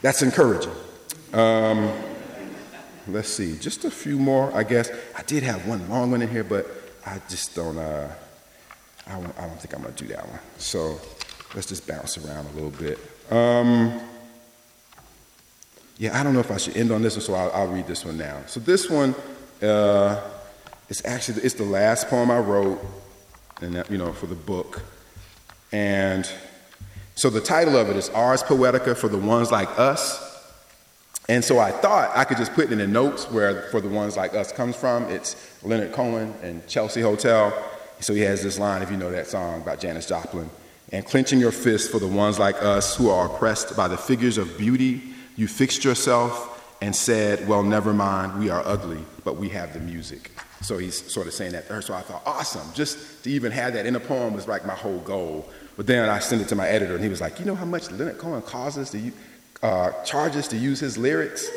That's 0.01 0.21
encouraging. 0.21 0.73
Um, 1.31 1.89
let's 3.07 3.29
see, 3.29 3.57
just 3.57 3.85
a 3.85 3.91
few 3.91 4.17
more, 4.17 4.53
I 4.55 4.63
guess. 4.63 4.89
I 5.15 5.23
did 5.23 5.43
have 5.43 5.67
one 5.67 5.87
long 5.89 6.11
one 6.11 6.21
in 6.21 6.29
here, 6.29 6.43
but 6.43 6.67
I 7.05 7.19
just 7.29 7.55
don't, 7.55 7.77
uh, 7.77 8.09
I, 9.07 9.11
don't, 9.19 9.37
I 9.37 9.47
don't 9.47 9.59
think 9.59 9.73
I'm 9.75 9.81
going 9.81 9.93
to 9.93 10.03
do 10.03 10.13
that 10.13 10.27
one. 10.27 10.39
So 10.57 10.99
let's 11.53 11.67
just 11.67 11.87
bounce 11.87 12.17
around 12.17 12.45
a 12.47 12.51
little 12.51 12.71
bit. 12.71 12.99
Um, 13.31 13.99
yeah, 15.97 16.19
I 16.19 16.23
don't 16.23 16.33
know 16.33 16.39
if 16.39 16.51
I 16.51 16.57
should 16.57 16.77
end 16.77 16.91
on 16.91 17.01
this 17.01 17.15
one, 17.15 17.21
so 17.21 17.33
I'll, 17.33 17.51
I'll 17.51 17.67
read 17.67 17.87
this 17.87 18.05
one 18.05 18.17
now. 18.17 18.41
So 18.47 18.59
this 18.59 18.89
one 18.89 19.15
uh, 19.61 20.21
is 20.89 21.01
actually 21.05 21.41
it's 21.43 21.55
the 21.55 21.63
last 21.63 22.09
poem 22.09 22.31
I 22.31 22.39
wrote, 22.39 22.83
and 23.61 23.75
that, 23.75 23.91
you 23.91 23.97
know, 23.97 24.11
for 24.13 24.25
the 24.25 24.35
book. 24.35 24.81
And 25.71 26.29
so 27.15 27.29
the 27.29 27.41
title 27.41 27.77
of 27.77 27.89
it 27.89 27.95
is 27.95 28.09
Ars 28.09 28.43
Poetica 28.43 28.97
for 28.97 29.07
the 29.07 29.17
Ones 29.17 29.51
Like 29.51 29.69
Us. 29.79 30.32
And 31.29 31.43
so 31.43 31.59
I 31.59 31.71
thought 31.71 32.11
I 32.15 32.25
could 32.25 32.37
just 32.37 32.53
put 32.53 32.65
it 32.65 32.71
in 32.73 32.79
the 32.79 32.87
notes 32.87 33.29
where 33.31 33.63
for 33.69 33.79
the 33.79 33.87
ones 33.87 34.17
like 34.17 34.33
us 34.33 34.51
comes 34.51 34.75
from. 34.75 35.03
It's 35.05 35.35
Leonard 35.63 35.93
Cohen 35.93 36.33
and 36.41 36.65
Chelsea 36.67 37.01
Hotel. 37.01 37.53
So 37.99 38.13
he 38.13 38.21
has 38.21 38.43
this 38.43 38.59
line, 38.59 38.81
if 38.81 38.91
you 38.91 38.97
know 38.97 39.11
that 39.11 39.27
song 39.27 39.61
about 39.61 39.79
Janis 39.79 40.05
Joplin. 40.05 40.49
And 40.91 41.05
clenching 41.05 41.39
your 41.39 41.53
fists 41.53 41.89
for 41.89 41.99
the 41.99 42.07
ones 42.07 42.39
like 42.39 42.61
us 42.61 42.95
who 42.95 43.09
are 43.09 43.27
oppressed 43.27 43.75
by 43.77 43.87
the 43.87 43.97
figures 43.97 44.37
of 44.37 44.57
beauty, 44.57 45.01
you 45.37 45.47
fixed 45.47 45.85
yourself 45.85 46.49
and 46.81 46.93
said, 46.93 47.47
Well, 47.47 47.63
never 47.63 47.93
mind, 47.93 48.37
we 48.37 48.49
are 48.49 48.61
ugly, 48.65 49.03
but 49.23 49.37
we 49.37 49.49
have 49.49 49.73
the 49.73 49.79
music. 49.79 50.31
So 50.61 50.77
he's 50.77 51.11
sort 51.11 51.27
of 51.27 51.33
saying 51.33 51.53
that 51.53 51.67
to 51.67 51.73
her. 51.75 51.81
So 51.81 51.93
I 51.93 52.01
thought, 52.01 52.21
awesome. 52.25 52.67
Just 52.73 53.23
to 53.23 53.29
even 53.29 53.51
have 53.51 53.73
that 53.73 53.85
in 53.85 53.95
a 53.95 53.99
poem 53.99 54.33
was 54.33 54.47
like 54.47 54.65
my 54.65 54.75
whole 54.75 54.99
goal. 54.99 55.49
But 55.75 55.87
then 55.87 56.07
I 56.07 56.19
sent 56.19 56.41
it 56.41 56.47
to 56.49 56.55
my 56.55 56.67
editor, 56.67 56.93
and 56.95 57.03
he 57.03 57.09
was 57.09 57.21
like, 57.21 57.39
You 57.39 57.45
know 57.45 57.55
how 57.55 57.65
much 57.65 57.89
Leonard 57.89 58.17
Cohen 58.17 58.41
causes 58.41 58.89
to 58.91 58.99
you? 58.99 59.13
Uh, 59.63 59.91
charges 60.03 60.47
to 60.49 60.57
use 60.57 60.79
his 60.79 60.97
lyrics. 60.97 61.49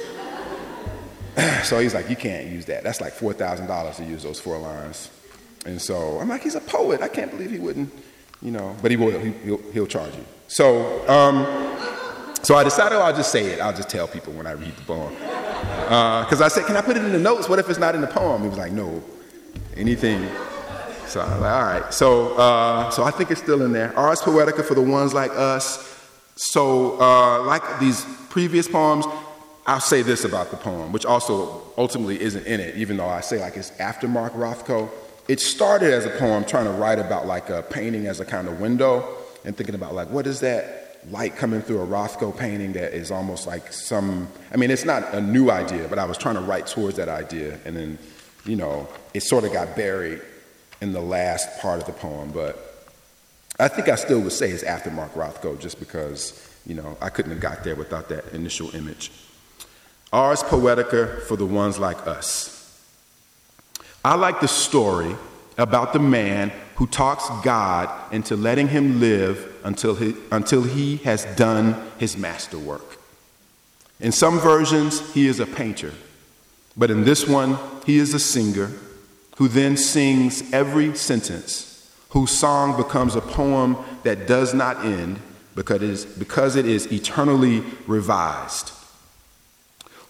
so 1.64 1.78
he's 1.78 1.92
like, 1.92 2.08
you 2.08 2.16
can't 2.16 2.46
use 2.46 2.64
that. 2.66 2.82
That's 2.82 3.00
like 3.00 3.12
$4,000 3.12 3.96
to 3.96 4.04
use 4.04 4.22
those 4.22 4.40
four 4.40 4.56
lines. 4.58 5.10
And 5.66 5.82
so 5.82 6.18
I'm 6.20 6.28
like, 6.28 6.42
he's 6.42 6.54
a 6.54 6.60
poet. 6.60 7.02
I 7.02 7.08
can't 7.08 7.30
believe 7.30 7.50
he 7.50 7.58
wouldn't, 7.58 7.92
you 8.40 8.52
know, 8.52 8.76
but 8.80 8.92
he 8.92 8.96
will. 8.96 9.18
He, 9.18 9.50
will 9.50 9.60
he'll 9.72 9.86
charge 9.86 10.14
you. 10.14 10.24
So, 10.46 11.06
um, 11.08 11.44
so 12.42 12.54
I 12.54 12.62
decided 12.62 12.96
I'll 12.96 13.16
just 13.16 13.32
say 13.32 13.46
it. 13.46 13.60
I'll 13.60 13.74
just 13.74 13.90
tell 13.90 14.06
people 14.06 14.32
when 14.34 14.46
I 14.46 14.52
read 14.52 14.76
the 14.76 14.82
poem. 14.82 15.12
Because 15.12 16.40
uh, 16.40 16.44
I 16.44 16.48
said, 16.48 16.66
can 16.66 16.76
I 16.76 16.82
put 16.82 16.96
it 16.96 17.04
in 17.04 17.10
the 17.10 17.18
notes? 17.18 17.48
What 17.48 17.58
if 17.58 17.68
it's 17.68 17.80
not 17.80 17.96
in 17.96 18.00
the 18.00 18.06
poem? 18.06 18.42
He 18.42 18.48
was 18.48 18.58
like, 18.58 18.70
no, 18.70 19.02
anything. 19.76 20.28
So 21.08 21.20
I 21.20 21.32
was 21.32 21.40
like, 21.40 21.52
all 21.52 21.64
right. 21.64 21.92
So, 21.94 22.36
uh, 22.36 22.90
so 22.90 23.02
I 23.02 23.10
think 23.10 23.32
it's 23.32 23.42
still 23.42 23.62
in 23.62 23.72
there. 23.72 23.96
Ars 23.98 24.20
Poetica 24.20 24.64
for 24.64 24.74
the 24.74 24.82
ones 24.82 25.12
like 25.12 25.32
us. 25.32 25.95
So, 26.36 27.00
uh, 27.00 27.42
like 27.42 27.80
these 27.80 28.04
previous 28.28 28.68
poems, 28.68 29.06
I'll 29.66 29.80
say 29.80 30.02
this 30.02 30.24
about 30.24 30.50
the 30.50 30.56
poem, 30.56 30.92
which 30.92 31.06
also 31.06 31.62
ultimately 31.78 32.20
isn't 32.20 32.46
in 32.46 32.60
it, 32.60 32.76
even 32.76 32.98
though 32.98 33.08
I 33.08 33.20
say 33.20 33.40
like 33.40 33.56
it's 33.56 33.72
after 33.80 34.06
Mark 34.06 34.34
Rothko. 34.34 34.88
It 35.28 35.40
started 35.40 35.92
as 35.92 36.06
a 36.06 36.10
poem 36.10 36.44
trying 36.44 36.66
to 36.66 36.70
write 36.72 36.98
about 36.98 37.26
like 37.26 37.48
a 37.50 37.62
painting 37.62 38.06
as 38.06 38.20
a 38.20 38.24
kind 38.24 38.46
of 38.46 38.60
window 38.60 39.16
and 39.44 39.56
thinking 39.56 39.74
about 39.74 39.94
like 39.94 40.08
what 40.10 40.26
is 40.26 40.40
that 40.40 40.86
light 41.10 41.36
coming 41.36 41.62
through 41.62 41.80
a 41.80 41.86
Rothko 41.86 42.36
painting 42.36 42.72
that 42.74 42.92
is 42.92 43.10
almost 43.10 43.46
like 43.46 43.72
some, 43.72 44.28
I 44.52 44.56
mean, 44.56 44.70
it's 44.70 44.84
not 44.84 45.14
a 45.14 45.20
new 45.20 45.50
idea, 45.50 45.88
but 45.88 45.98
I 45.98 46.04
was 46.04 46.18
trying 46.18 46.34
to 46.34 46.40
write 46.40 46.66
towards 46.66 46.96
that 46.96 47.08
idea. 47.08 47.58
And 47.64 47.76
then, 47.76 47.98
you 48.44 48.56
know, 48.56 48.88
it 49.14 49.22
sort 49.22 49.44
of 49.44 49.52
got 49.52 49.76
buried 49.76 50.20
in 50.80 50.92
the 50.92 51.00
last 51.00 51.60
part 51.60 51.80
of 51.80 51.86
the 51.86 51.92
poem. 51.92 52.30
But 52.32 52.75
I 53.58 53.68
think 53.68 53.88
I 53.88 53.94
still 53.94 54.20
would 54.20 54.32
say 54.32 54.50
it's 54.50 54.62
after 54.62 54.90
Mark 54.90 55.14
Rothko 55.14 55.58
just 55.58 55.78
because, 55.78 56.48
you 56.66 56.74
know, 56.74 56.96
I 57.00 57.08
couldn't 57.08 57.32
have 57.32 57.40
got 57.40 57.64
there 57.64 57.74
without 57.74 58.08
that 58.10 58.26
initial 58.32 58.74
image. 58.74 59.10
Ars 60.12 60.42
Poetica 60.42 61.22
for 61.22 61.36
the 61.36 61.46
ones 61.46 61.78
like 61.78 62.06
us. 62.06 62.52
I 64.04 64.14
like 64.14 64.40
the 64.40 64.48
story 64.48 65.16
about 65.58 65.92
the 65.92 65.98
man 65.98 66.52
who 66.76 66.86
talks 66.86 67.28
God 67.42 67.88
into 68.12 68.36
letting 68.36 68.68
him 68.68 69.00
live 69.00 69.54
until 69.64 69.94
he, 69.94 70.14
until 70.30 70.62
he 70.62 70.98
has 70.98 71.24
done 71.36 71.74
his 71.98 72.16
masterwork. 72.16 72.98
In 73.98 74.12
some 74.12 74.38
versions, 74.38 75.00
he 75.14 75.26
is 75.26 75.40
a 75.40 75.46
painter, 75.46 75.92
but 76.76 76.90
in 76.90 77.04
this 77.04 77.26
one, 77.26 77.58
he 77.86 77.96
is 77.96 78.12
a 78.12 78.18
singer 78.18 78.70
who 79.38 79.48
then 79.48 79.78
sings 79.78 80.52
every 80.52 80.94
sentence 80.94 81.65
whose 82.16 82.30
song 82.30 82.74
becomes 82.78 83.14
a 83.14 83.20
poem 83.20 83.76
that 84.02 84.26
does 84.26 84.54
not 84.54 84.82
end 84.86 85.20
because 85.54 85.82
it 85.82 85.82
is, 85.82 86.06
because 86.06 86.56
it 86.56 86.64
is 86.64 86.90
eternally 86.90 87.62
revised. 87.86 88.72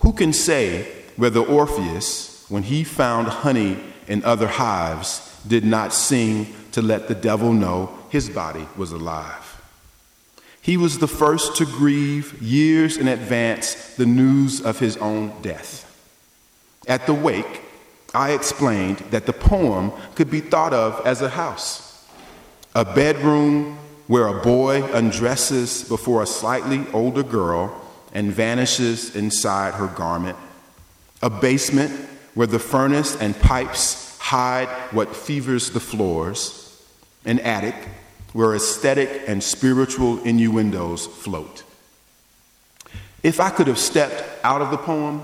Who 0.02 0.12
can 0.12 0.32
say 0.32 0.86
whether 1.16 1.40
Orpheus, 1.40 2.46
when 2.48 2.62
he 2.62 2.84
found 2.84 3.26
honey 3.26 3.80
in 4.06 4.22
other 4.22 4.46
hives, 4.46 5.36
did 5.48 5.64
not 5.64 5.92
sing 5.92 6.54
to 6.70 6.80
let 6.80 7.08
the 7.08 7.14
devil 7.16 7.52
know 7.52 7.98
his 8.08 8.30
body 8.30 8.68
was 8.76 8.92
alive? 8.92 9.60
He 10.62 10.76
was 10.76 11.00
the 11.00 11.08
first 11.08 11.56
to 11.56 11.64
grieve 11.64 12.40
years 12.40 12.96
in 12.96 13.08
advance 13.08 13.96
the 13.96 14.06
news 14.06 14.60
of 14.60 14.78
his 14.78 14.96
own 14.98 15.32
death. 15.42 15.82
At 16.86 17.06
the 17.06 17.14
wake, 17.14 17.62
I 18.14 18.30
explained 18.30 18.98
that 19.10 19.26
the 19.26 19.32
poem 19.32 19.90
could 20.14 20.30
be 20.30 20.38
thought 20.40 20.72
of 20.72 21.04
as 21.04 21.20
a 21.20 21.30
house 21.30 21.86
a 22.76 22.84
bedroom 22.84 23.78
where 24.06 24.26
a 24.26 24.42
boy 24.42 24.84
undresses 24.92 25.82
before 25.88 26.22
a 26.22 26.26
slightly 26.26 26.84
older 26.92 27.22
girl 27.22 27.74
and 28.12 28.30
vanishes 28.30 29.16
inside 29.16 29.72
her 29.72 29.86
garment, 29.86 30.36
a 31.22 31.30
basement 31.30 31.90
where 32.34 32.46
the 32.46 32.58
furnace 32.58 33.16
and 33.16 33.34
pipes 33.40 34.18
hide 34.18 34.68
what 34.90 35.16
fevers 35.16 35.70
the 35.70 35.80
floors, 35.80 36.86
an 37.24 37.38
attic 37.38 37.74
where 38.34 38.54
aesthetic 38.54 39.22
and 39.26 39.42
spiritual 39.42 40.22
innuendos 40.24 41.06
float. 41.06 41.64
If 43.22 43.40
I 43.40 43.48
could 43.48 43.68
have 43.68 43.78
stepped 43.78 44.22
out 44.44 44.60
of 44.60 44.70
the 44.70 44.76
poem, 44.76 45.22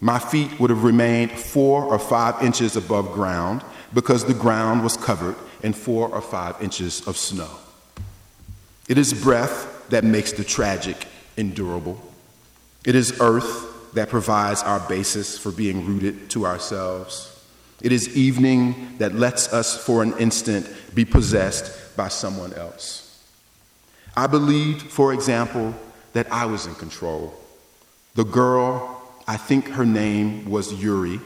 my 0.00 0.20
feet 0.20 0.60
would 0.60 0.70
have 0.70 0.84
remained 0.84 1.32
four 1.32 1.82
or 1.82 1.98
five 1.98 2.40
inches 2.44 2.76
above 2.76 3.12
ground 3.12 3.64
because 3.92 4.24
the 4.24 4.34
ground 4.34 4.84
was 4.84 4.96
covered 4.96 5.34
and 5.66 5.76
four 5.76 6.08
or 6.08 6.20
five 6.20 6.62
inches 6.62 7.06
of 7.08 7.16
snow. 7.16 7.50
It 8.88 8.98
is 8.98 9.12
breath 9.12 9.88
that 9.88 10.04
makes 10.04 10.30
the 10.30 10.44
tragic 10.44 11.08
endurable. 11.36 12.00
It 12.84 12.94
is 12.94 13.20
earth 13.20 13.92
that 13.94 14.08
provides 14.08 14.62
our 14.62 14.78
basis 14.88 15.36
for 15.36 15.50
being 15.50 15.84
rooted 15.84 16.30
to 16.30 16.46
ourselves. 16.46 17.32
It 17.82 17.90
is 17.90 18.16
evening 18.16 18.96
that 18.98 19.16
lets 19.16 19.52
us 19.52 19.76
for 19.84 20.04
an 20.04 20.16
instant 20.18 20.72
be 20.94 21.04
possessed 21.04 21.96
by 21.96 22.08
someone 22.08 22.52
else. 22.52 23.24
I 24.16 24.28
believed, 24.28 24.82
for 24.82 25.12
example, 25.12 25.74
that 26.12 26.32
I 26.32 26.46
was 26.46 26.66
in 26.66 26.76
control. 26.76 27.34
The 28.14 28.24
girl, 28.24 29.02
I 29.26 29.36
think 29.36 29.66
her 29.70 29.84
name 29.84 30.48
was 30.48 30.72
Yuri, 30.72 31.20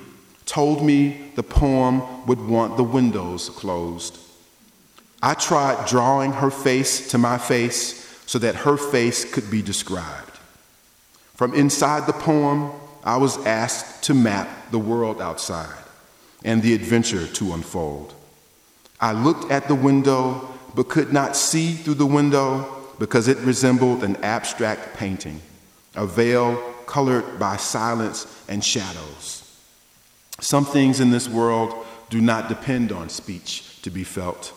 told 0.46 0.82
me 0.82 1.30
the 1.36 1.42
poem 1.42 2.24
would 2.24 2.40
want 2.40 2.78
the 2.78 2.84
windows 2.84 3.50
closed. 3.50 4.18
I 5.22 5.34
tried 5.34 5.86
drawing 5.86 6.32
her 6.32 6.50
face 6.50 7.10
to 7.10 7.18
my 7.18 7.38
face 7.38 8.00
so 8.26 8.38
that 8.38 8.54
her 8.56 8.76
face 8.76 9.30
could 9.30 9.50
be 9.50 9.60
described. 9.62 10.38
From 11.34 11.54
inside 11.54 12.06
the 12.06 12.12
poem, 12.12 12.70
I 13.04 13.16
was 13.16 13.44
asked 13.46 14.04
to 14.04 14.14
map 14.14 14.70
the 14.70 14.78
world 14.78 15.20
outside 15.20 15.76
and 16.44 16.62
the 16.62 16.74
adventure 16.74 17.26
to 17.26 17.52
unfold. 17.52 18.14
I 19.00 19.12
looked 19.12 19.50
at 19.50 19.68
the 19.68 19.74
window 19.74 20.48
but 20.74 20.88
could 20.88 21.12
not 21.12 21.36
see 21.36 21.72
through 21.72 21.94
the 21.94 22.06
window 22.06 22.76
because 22.98 23.28
it 23.28 23.38
resembled 23.38 24.04
an 24.04 24.16
abstract 24.16 24.96
painting, 24.96 25.40
a 25.96 26.06
veil 26.06 26.56
colored 26.86 27.38
by 27.38 27.56
silence 27.56 28.26
and 28.48 28.64
shadows. 28.64 29.42
Some 30.40 30.64
things 30.64 31.00
in 31.00 31.10
this 31.10 31.28
world 31.28 31.74
do 32.08 32.20
not 32.20 32.48
depend 32.48 32.92
on 32.92 33.08
speech 33.08 33.80
to 33.82 33.90
be 33.90 34.04
felt. 34.04 34.52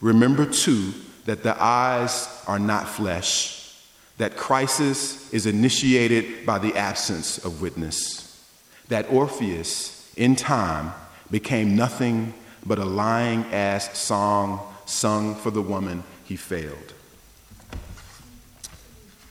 Remember, 0.00 0.46
too, 0.46 0.92
that 1.26 1.42
the 1.42 1.54
eyes 1.62 2.42
are 2.46 2.58
not 2.58 2.88
flesh, 2.88 3.74
that 4.18 4.36
crisis 4.36 5.32
is 5.32 5.46
initiated 5.46 6.44
by 6.46 6.58
the 6.58 6.74
absence 6.76 7.38
of 7.44 7.62
witness, 7.62 8.44
that 8.88 9.10
Orpheus, 9.10 10.12
in 10.16 10.36
time, 10.36 10.92
became 11.30 11.76
nothing 11.76 12.34
but 12.66 12.78
a 12.78 12.84
lying 12.84 13.44
ass 13.52 13.96
song 13.96 14.60
sung 14.86 15.34
for 15.34 15.50
the 15.50 15.62
woman 15.62 16.02
he 16.24 16.36
failed. 16.36 16.94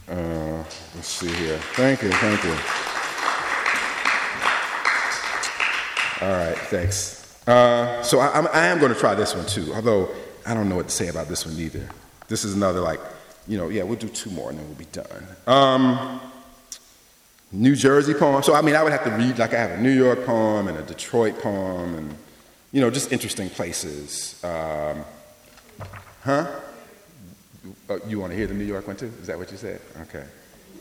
Uh, 0.08 0.64
let's 0.96 1.08
see 1.08 1.28
here. 1.28 1.58
Thank 1.74 2.02
you, 2.02 2.10
thank 2.10 2.44
you. 2.44 2.56
All 6.22 6.32
right, 6.36 6.58
thanks. 6.70 7.48
Uh, 7.48 8.02
so 8.04 8.20
I, 8.20 8.40
I 8.48 8.66
am 8.68 8.80
going 8.80 8.94
to 8.94 9.00
try 9.00 9.16
this 9.16 9.36
one 9.36 9.46
too, 9.46 9.74
although 9.74 10.10
I 10.50 10.56
don't 10.56 10.68
know 10.68 10.76
what 10.76 10.88
to 10.88 10.96
say 10.96 11.10
about 11.10 11.28
this 11.28 11.46
one 11.46 11.56
either. 11.60 11.88
This 12.28 12.44
is 12.44 12.56
another, 12.56 12.80
like, 12.80 13.00
you 13.48 13.56
know, 13.56 13.70
yeah, 13.70 13.84
we'll 13.84 14.00
do 14.00 14.10
two 14.10 14.32
more 14.32 14.50
and 14.50 14.58
then 14.58 14.66
we'll 14.66 14.76
be 14.76 14.86
done. 14.86 15.28
Um, 15.46 16.20
New 17.52 17.76
Jersey 17.76 18.16
poem. 18.16 18.42
So, 18.42 18.56
I 18.56 18.62
mean, 18.64 18.76
I 18.76 18.82
would 18.82 18.92
have 18.92 19.04
to 19.04 19.12
read, 19.12 19.38
like, 19.38 19.54
I 19.54 19.60
have 19.60 19.72
a 19.78 19.80
New 19.80 19.92
York 19.92 20.26
poem 20.26 20.68
and 20.68 20.76
a 20.76 20.82
Detroit 20.82 21.38
poem 21.38 21.94
and, 21.94 22.18
you 22.72 22.82
know, 22.82 22.90
just 22.90 23.12
interesting 23.12 23.48
places. 23.52 24.44
Um, 24.44 25.06
huh? 26.22 26.48
Oh, 27.88 28.00
you 28.08 28.20
want 28.20 28.32
to 28.32 28.38
hear 28.38 28.48
the 28.48 28.56
New 28.56 28.66
York 28.66 28.88
one 28.88 28.96
too? 28.96 29.12
Is 29.22 29.28
that 29.28 29.38
what 29.38 29.52
you 29.52 29.58
said? 29.58 29.80
Okay. 30.02 30.24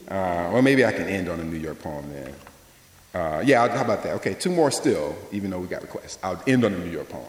Uh, 0.08 0.48
well, 0.50 0.62
maybe 0.62 0.82
I 0.86 0.92
can 0.92 1.08
end 1.08 1.28
on 1.28 1.40
a 1.40 1.44
New 1.44 1.58
York 1.58 1.78
poem 1.82 2.10
then. 2.10 2.34
Uh, 3.14 3.42
yeah, 3.44 3.68
how 3.68 3.84
about 3.84 4.02
that? 4.02 4.14
Okay, 4.14 4.32
two 4.32 4.50
more 4.50 4.70
still, 4.70 5.14
even 5.30 5.50
though 5.50 5.58
we 5.58 5.66
got 5.66 5.82
requests. 5.82 6.18
I'll 6.22 6.42
end 6.46 6.64
on 6.64 6.72
a 6.72 6.78
New 6.78 6.90
York 6.90 7.10
poem. 7.10 7.24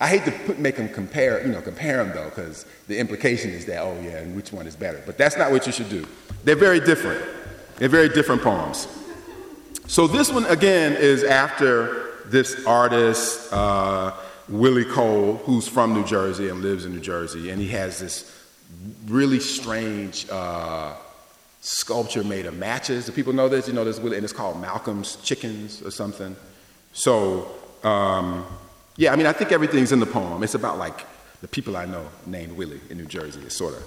I 0.00 0.06
hate 0.06 0.24
to 0.26 0.32
put, 0.46 0.58
make 0.58 0.76
them 0.76 0.88
compare, 0.88 1.44
you 1.44 1.52
know, 1.52 1.60
compare 1.60 2.02
them 2.04 2.14
though, 2.14 2.28
because 2.28 2.66
the 2.86 2.98
implication 2.98 3.50
is 3.50 3.66
that, 3.66 3.80
oh 3.82 4.00
yeah, 4.02 4.18
and 4.18 4.36
which 4.36 4.52
one 4.52 4.66
is 4.66 4.76
better. 4.76 5.02
But 5.04 5.18
that's 5.18 5.36
not 5.36 5.50
what 5.50 5.66
you 5.66 5.72
should 5.72 5.90
do. 5.90 6.06
They're 6.44 6.56
very 6.56 6.80
different. 6.80 7.24
They're 7.76 7.88
very 7.88 8.08
different 8.08 8.42
poems. 8.42 8.86
So 9.86 10.06
this 10.06 10.30
one 10.30 10.46
again 10.46 10.94
is 10.94 11.24
after 11.24 12.08
this 12.26 12.64
artist, 12.66 13.52
uh, 13.52 14.12
Willie 14.48 14.84
Cole, 14.84 15.36
who's 15.44 15.66
from 15.66 15.94
New 15.94 16.04
Jersey 16.04 16.48
and 16.48 16.60
lives 16.62 16.84
in 16.84 16.92
New 16.92 17.00
Jersey, 17.00 17.50
and 17.50 17.60
he 17.60 17.68
has 17.68 17.98
this 17.98 18.34
really 19.06 19.40
strange 19.40 20.28
uh, 20.30 20.94
sculpture 21.60 22.22
made 22.24 22.46
of 22.46 22.56
matches. 22.56 23.06
Do 23.06 23.12
people 23.12 23.32
know 23.32 23.48
this? 23.48 23.66
You 23.66 23.74
know 23.74 23.84
this, 23.84 23.98
and 23.98 24.12
it's 24.12 24.32
called 24.32 24.60
Malcolm's 24.60 25.16
Chickens 25.16 25.82
or 25.82 25.90
something. 25.90 26.36
So, 26.92 27.48
um, 27.82 28.46
yeah, 28.98 29.12
I 29.12 29.16
mean, 29.16 29.26
I 29.26 29.32
think 29.32 29.52
everything's 29.52 29.92
in 29.92 30.00
the 30.00 30.06
poem. 30.06 30.42
It's 30.42 30.56
about 30.56 30.76
like 30.76 31.06
the 31.40 31.46
people 31.46 31.76
I 31.76 31.86
know 31.86 32.08
named 32.26 32.52
Willie 32.52 32.80
in 32.90 32.98
New 32.98 33.06
Jersey. 33.06 33.40
It's 33.46 33.54
sort 33.54 33.74
of 33.74 33.84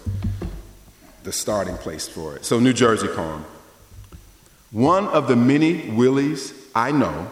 the 1.24 1.34
starting 1.34 1.76
place 1.76 2.08
for 2.08 2.38
it. 2.38 2.46
So, 2.46 2.62
New 2.62 2.72
Jersey 2.72 3.10
poem. 3.10 3.44
One 4.72 5.10
of 5.10 5.28
the 5.28 5.36
many 5.36 5.90
Willies 5.90 6.54
I 6.74 6.94
know 6.94 7.30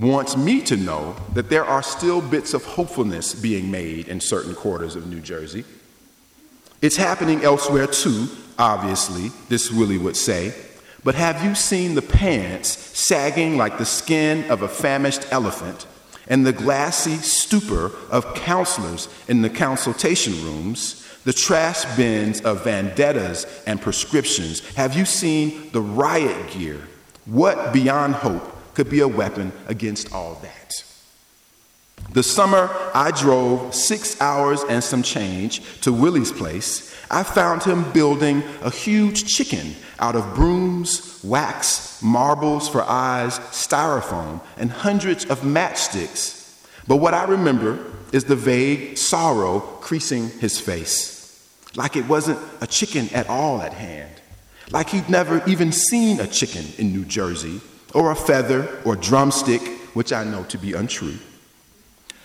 wants 0.00 0.36
me 0.36 0.60
to 0.62 0.76
know 0.76 1.14
that 1.34 1.48
there 1.48 1.64
are 1.64 1.82
still 1.82 2.20
bits 2.20 2.54
of 2.54 2.64
hopefulness 2.64 3.36
being 3.36 3.70
made 3.70 4.08
in 4.08 4.20
certain 4.20 4.56
quarters 4.56 4.96
of 4.96 5.06
New 5.06 5.20
Jersey. 5.20 5.64
It's 6.82 6.96
happening 6.96 7.44
elsewhere 7.44 7.86
too, 7.86 8.26
obviously, 8.58 9.30
this 9.48 9.70
Willie 9.70 9.96
would 9.96 10.16
say. 10.16 10.52
But 11.04 11.14
have 11.14 11.44
you 11.44 11.54
seen 11.54 11.94
the 11.94 12.02
pants 12.02 12.68
sagging 12.68 13.56
like 13.56 13.78
the 13.78 13.86
skin 13.86 14.50
of 14.50 14.62
a 14.62 14.68
famished 14.68 15.24
elephant 15.30 15.86
and 16.28 16.46
the 16.46 16.52
glassy 16.52 17.16
stupor 17.16 17.92
of 18.10 18.34
counselors 18.34 19.08
in 19.28 19.42
the 19.42 19.50
consultation 19.50 20.32
rooms, 20.44 21.06
the 21.24 21.32
trash 21.32 21.84
bins 21.96 22.40
of 22.40 22.64
vendettas 22.64 23.46
and 23.66 23.80
prescriptions? 23.80 24.60
Have 24.74 24.96
you 24.96 25.04
seen 25.04 25.70
the 25.72 25.80
riot 25.80 26.52
gear? 26.52 26.80
What 27.26 27.72
beyond 27.72 28.14
hope 28.14 28.74
could 28.74 28.88
be 28.88 29.00
a 29.00 29.08
weapon 29.08 29.52
against 29.66 30.12
all 30.12 30.34
that? 30.42 30.84
The 32.12 32.22
summer 32.22 32.70
I 32.94 33.10
drove 33.10 33.74
six 33.74 34.20
hours 34.20 34.62
and 34.68 34.82
some 34.82 35.02
change 35.02 35.80
to 35.82 35.92
Willie's 35.92 36.32
place, 36.32 36.94
I 37.10 37.22
found 37.22 37.62
him 37.62 37.90
building 37.92 38.42
a 38.62 38.70
huge 38.70 39.26
chicken 39.26 39.74
out 39.98 40.16
of 40.16 40.34
brooms, 40.34 41.20
wax, 41.22 42.00
marbles 42.02 42.68
for 42.68 42.82
eyes, 42.82 43.38
styrofoam, 43.50 44.40
and 44.56 44.70
hundreds 44.70 45.24
of 45.26 45.40
matchsticks. 45.40 46.66
But 46.88 46.96
what 46.96 47.14
I 47.14 47.24
remember 47.24 47.78
is 48.12 48.24
the 48.24 48.36
vague 48.36 48.96
sorrow 48.96 49.60
creasing 49.60 50.30
his 50.30 50.58
face, 50.58 51.48
like 51.74 51.96
it 51.96 52.08
wasn't 52.08 52.38
a 52.60 52.66
chicken 52.66 53.08
at 53.12 53.28
all 53.28 53.60
at 53.60 53.72
hand, 53.72 54.12
like 54.70 54.90
he'd 54.90 55.08
never 55.08 55.42
even 55.46 55.72
seen 55.72 56.20
a 56.20 56.26
chicken 56.26 56.64
in 56.78 56.92
New 56.92 57.04
Jersey, 57.04 57.60
or 57.94 58.10
a 58.10 58.16
feather 58.16 58.68
or 58.84 58.96
drumstick, 58.96 59.62
which 59.94 60.12
I 60.12 60.24
know 60.24 60.44
to 60.44 60.58
be 60.58 60.74
untrue. 60.74 61.18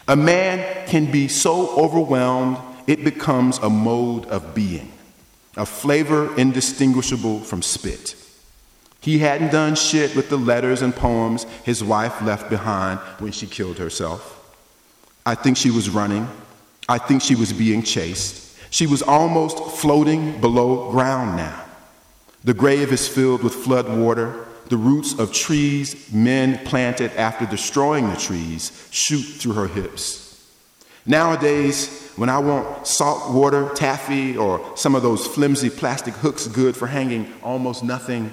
A 0.07 0.15
man 0.15 0.87
can 0.87 1.11
be 1.11 1.27
so 1.27 1.75
overwhelmed 1.77 2.57
it 2.87 3.03
becomes 3.03 3.57
a 3.59 3.69
mode 3.69 4.25
of 4.25 4.53
being, 4.55 4.91
a 5.55 5.65
flavor 5.65 6.35
indistinguishable 6.37 7.39
from 7.39 7.61
spit. 7.61 8.15
He 8.99 9.19
hadn't 9.19 9.51
done 9.51 9.75
shit 9.75 10.15
with 10.15 10.29
the 10.29 10.37
letters 10.37 10.81
and 10.81 10.95
poems 10.95 11.45
his 11.63 11.83
wife 11.83 12.21
left 12.21 12.49
behind 12.49 12.99
when 13.19 13.31
she 13.31 13.47
killed 13.47 13.77
herself. 13.77 14.37
I 15.25 15.35
think 15.35 15.57
she 15.57 15.71
was 15.71 15.89
running. 15.89 16.27
I 16.87 16.97
think 16.97 17.21
she 17.21 17.35
was 17.35 17.53
being 17.53 17.83
chased. 17.83 18.57
She 18.69 18.87
was 18.87 19.01
almost 19.01 19.57
floating 19.79 20.39
below 20.39 20.91
ground 20.91 21.37
now. 21.37 21.65
The 22.43 22.53
grave 22.53 22.91
is 22.91 23.07
filled 23.07 23.43
with 23.43 23.53
flood 23.53 23.89
water. 23.89 24.47
The 24.71 24.77
roots 24.77 25.19
of 25.19 25.33
trees 25.33 26.13
men 26.13 26.57
planted 26.65 27.11
after 27.17 27.45
destroying 27.45 28.09
the 28.09 28.15
trees 28.15 28.71
shoot 28.89 29.21
through 29.21 29.51
her 29.51 29.67
hips. 29.67 30.49
Nowadays, 31.05 32.09
when 32.15 32.29
I 32.29 32.37
want 32.37 32.87
salt 32.87 33.33
water, 33.33 33.69
taffy, 33.75 34.37
or 34.37 34.65
some 34.77 34.95
of 34.95 35.03
those 35.03 35.27
flimsy 35.27 35.69
plastic 35.69 36.13
hooks 36.13 36.47
good 36.47 36.77
for 36.77 36.87
hanging 36.87 37.33
almost 37.43 37.83
nothing, 37.83 38.31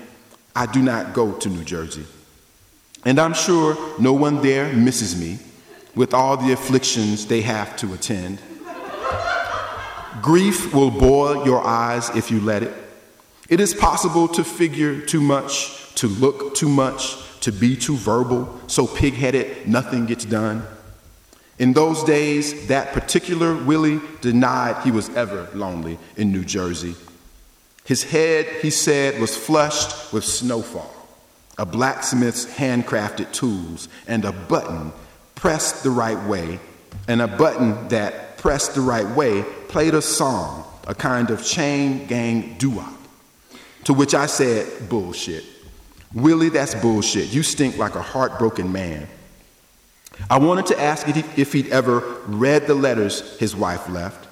I 0.54 0.66
do 0.66 0.80
not 0.80 1.12
go 1.12 1.32
to 1.32 1.48
New 1.48 1.64
Jersey. 1.64 2.06
And 3.04 3.18
I'm 3.18 3.34
sure 3.34 3.76
no 3.98 4.12
one 4.12 4.40
there 4.40 4.72
misses 4.72 5.20
me 5.20 5.40
with 5.96 6.14
all 6.14 6.36
the 6.36 6.52
afflictions 6.52 7.26
they 7.26 7.40
have 7.40 7.76
to 7.78 7.92
attend. 7.94 8.38
Grief 10.22 10.72
will 10.72 10.92
boil 10.92 11.44
your 11.44 11.66
eyes 11.66 12.10
if 12.10 12.30
you 12.30 12.38
let 12.38 12.62
it. 12.62 12.87
It 13.48 13.60
is 13.60 13.72
possible 13.72 14.28
to 14.28 14.44
figure 14.44 15.00
too 15.00 15.22
much, 15.22 15.94
to 15.94 16.06
look 16.06 16.54
too 16.54 16.68
much, 16.68 17.16
to 17.40 17.50
be 17.50 17.76
too 17.76 17.96
verbal, 17.96 18.60
so 18.66 18.86
pig 18.86 19.14
headed 19.14 19.66
nothing 19.66 20.04
gets 20.04 20.24
done. 20.24 20.64
In 21.58 21.72
those 21.72 22.04
days, 22.04 22.68
that 22.68 22.92
particular 22.92 23.56
Willie 23.56 24.00
denied 24.20 24.84
he 24.84 24.90
was 24.90 25.08
ever 25.16 25.48
lonely 25.54 25.98
in 26.16 26.30
New 26.30 26.44
Jersey. 26.44 26.94
His 27.84 28.02
head, 28.04 28.46
he 28.60 28.70
said, 28.70 29.18
was 29.18 29.36
flushed 29.36 30.12
with 30.12 30.24
snowfall, 30.24 30.94
a 31.56 31.64
blacksmith's 31.64 32.44
handcrafted 32.44 33.32
tools, 33.32 33.88
and 34.06 34.26
a 34.26 34.32
button 34.32 34.92
pressed 35.34 35.82
the 35.82 35.90
right 35.90 36.22
way, 36.28 36.60
and 37.08 37.22
a 37.22 37.28
button 37.28 37.88
that 37.88 38.36
pressed 38.36 38.74
the 38.74 38.82
right 38.82 39.08
way 39.16 39.42
played 39.68 39.94
a 39.94 40.02
song, 40.02 40.64
a 40.86 40.94
kind 40.94 41.30
of 41.30 41.42
chain 41.42 42.06
gang 42.06 42.56
doo 42.58 42.78
To 43.88 43.94
which 43.94 44.14
I 44.14 44.26
said, 44.26 44.90
bullshit. 44.90 45.46
Willie, 46.12 46.50
that's 46.50 46.74
bullshit. 46.74 47.32
You 47.32 47.42
stink 47.42 47.78
like 47.78 47.94
a 47.94 48.02
heartbroken 48.02 48.70
man. 48.70 49.08
I 50.28 50.36
wanted 50.36 50.66
to 50.66 50.78
ask 50.78 51.08
if 51.08 51.54
he'd 51.54 51.70
ever 51.70 52.00
read 52.26 52.66
the 52.66 52.74
letters 52.74 53.38
his 53.38 53.56
wife 53.56 53.88
left. 53.88 54.28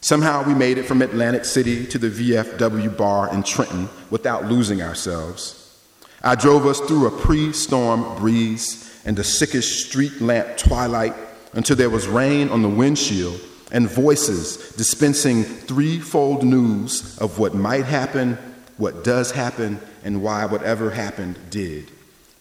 Somehow 0.00 0.44
we 0.44 0.54
made 0.54 0.78
it 0.78 0.84
from 0.84 1.02
Atlantic 1.02 1.44
City 1.44 1.84
to 1.86 1.98
the 1.98 2.08
VFW 2.08 2.96
bar 2.96 3.34
in 3.34 3.42
Trenton 3.42 3.88
without 4.10 4.44
losing 4.44 4.80
ourselves. 4.80 5.82
I 6.22 6.36
drove 6.36 6.64
us 6.64 6.78
through 6.78 7.08
a 7.08 7.10
pre 7.10 7.52
storm 7.52 8.16
breeze 8.20 9.02
and 9.04 9.16
the 9.16 9.24
sickish 9.24 9.84
street 9.84 10.20
lamp 10.20 10.58
twilight 10.58 11.14
until 11.54 11.74
there 11.74 11.90
was 11.90 12.06
rain 12.06 12.50
on 12.50 12.62
the 12.62 12.68
windshield 12.68 13.40
and 13.72 13.90
voices 13.90 14.72
dispensing 14.76 15.42
threefold 15.42 16.44
news 16.44 17.18
of 17.18 17.40
what 17.40 17.52
might 17.52 17.84
happen, 17.84 18.38
what 18.76 19.04
does 19.04 19.30
happen, 19.30 19.80
and 20.04 20.22
why 20.22 20.44
whatever 20.46 20.90
happened 20.90 21.38
did. 21.50 21.90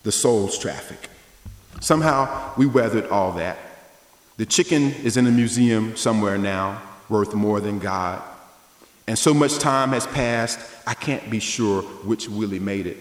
The 0.04 0.12
soul's 0.12 0.58
traffic. 0.58 1.10
Somehow 1.80 2.54
we 2.58 2.66
weathered 2.66 3.08
all 3.08 3.34
that. 3.34 3.58
The 4.38 4.46
chicken 4.46 4.92
is 5.04 5.18
in 5.18 5.28
a 5.28 5.32
museum 5.32 5.96
somewhere 5.96 6.38
now, 6.38 6.82
worth 7.10 7.34
more 7.34 7.60
than 7.62 7.80
God. 7.80 8.22
And 9.08 9.18
so 9.18 9.34
much 9.34 9.60
time 9.60 9.92
has 9.92 10.08
passed, 10.08 10.60
I 10.86 10.94
can't 10.94 11.30
be 11.30 11.40
sure 11.40 11.82
which 11.82 12.28
Willie 12.28 12.60
made 12.60 12.88
it. 12.88 12.98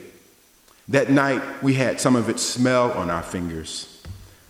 That 0.88 1.10
night, 1.10 1.42
we 1.62 1.74
had 1.74 2.00
some 2.00 2.14
of 2.14 2.28
its 2.28 2.42
smell 2.42 2.92
on 2.92 3.10
our 3.10 3.22
fingers, 3.22 4.02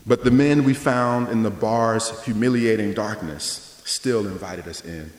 but 0.04 0.24
the 0.24 0.30
men 0.32 0.64
we 0.64 0.74
found 0.74 1.28
in 1.28 1.42
the 1.44 1.50
bar's 1.50 2.22
humiliating 2.24 2.92
darkness 2.92 3.80
still 3.84 4.26
invited 4.26 4.66
us 4.66 4.84
in. 4.84 5.12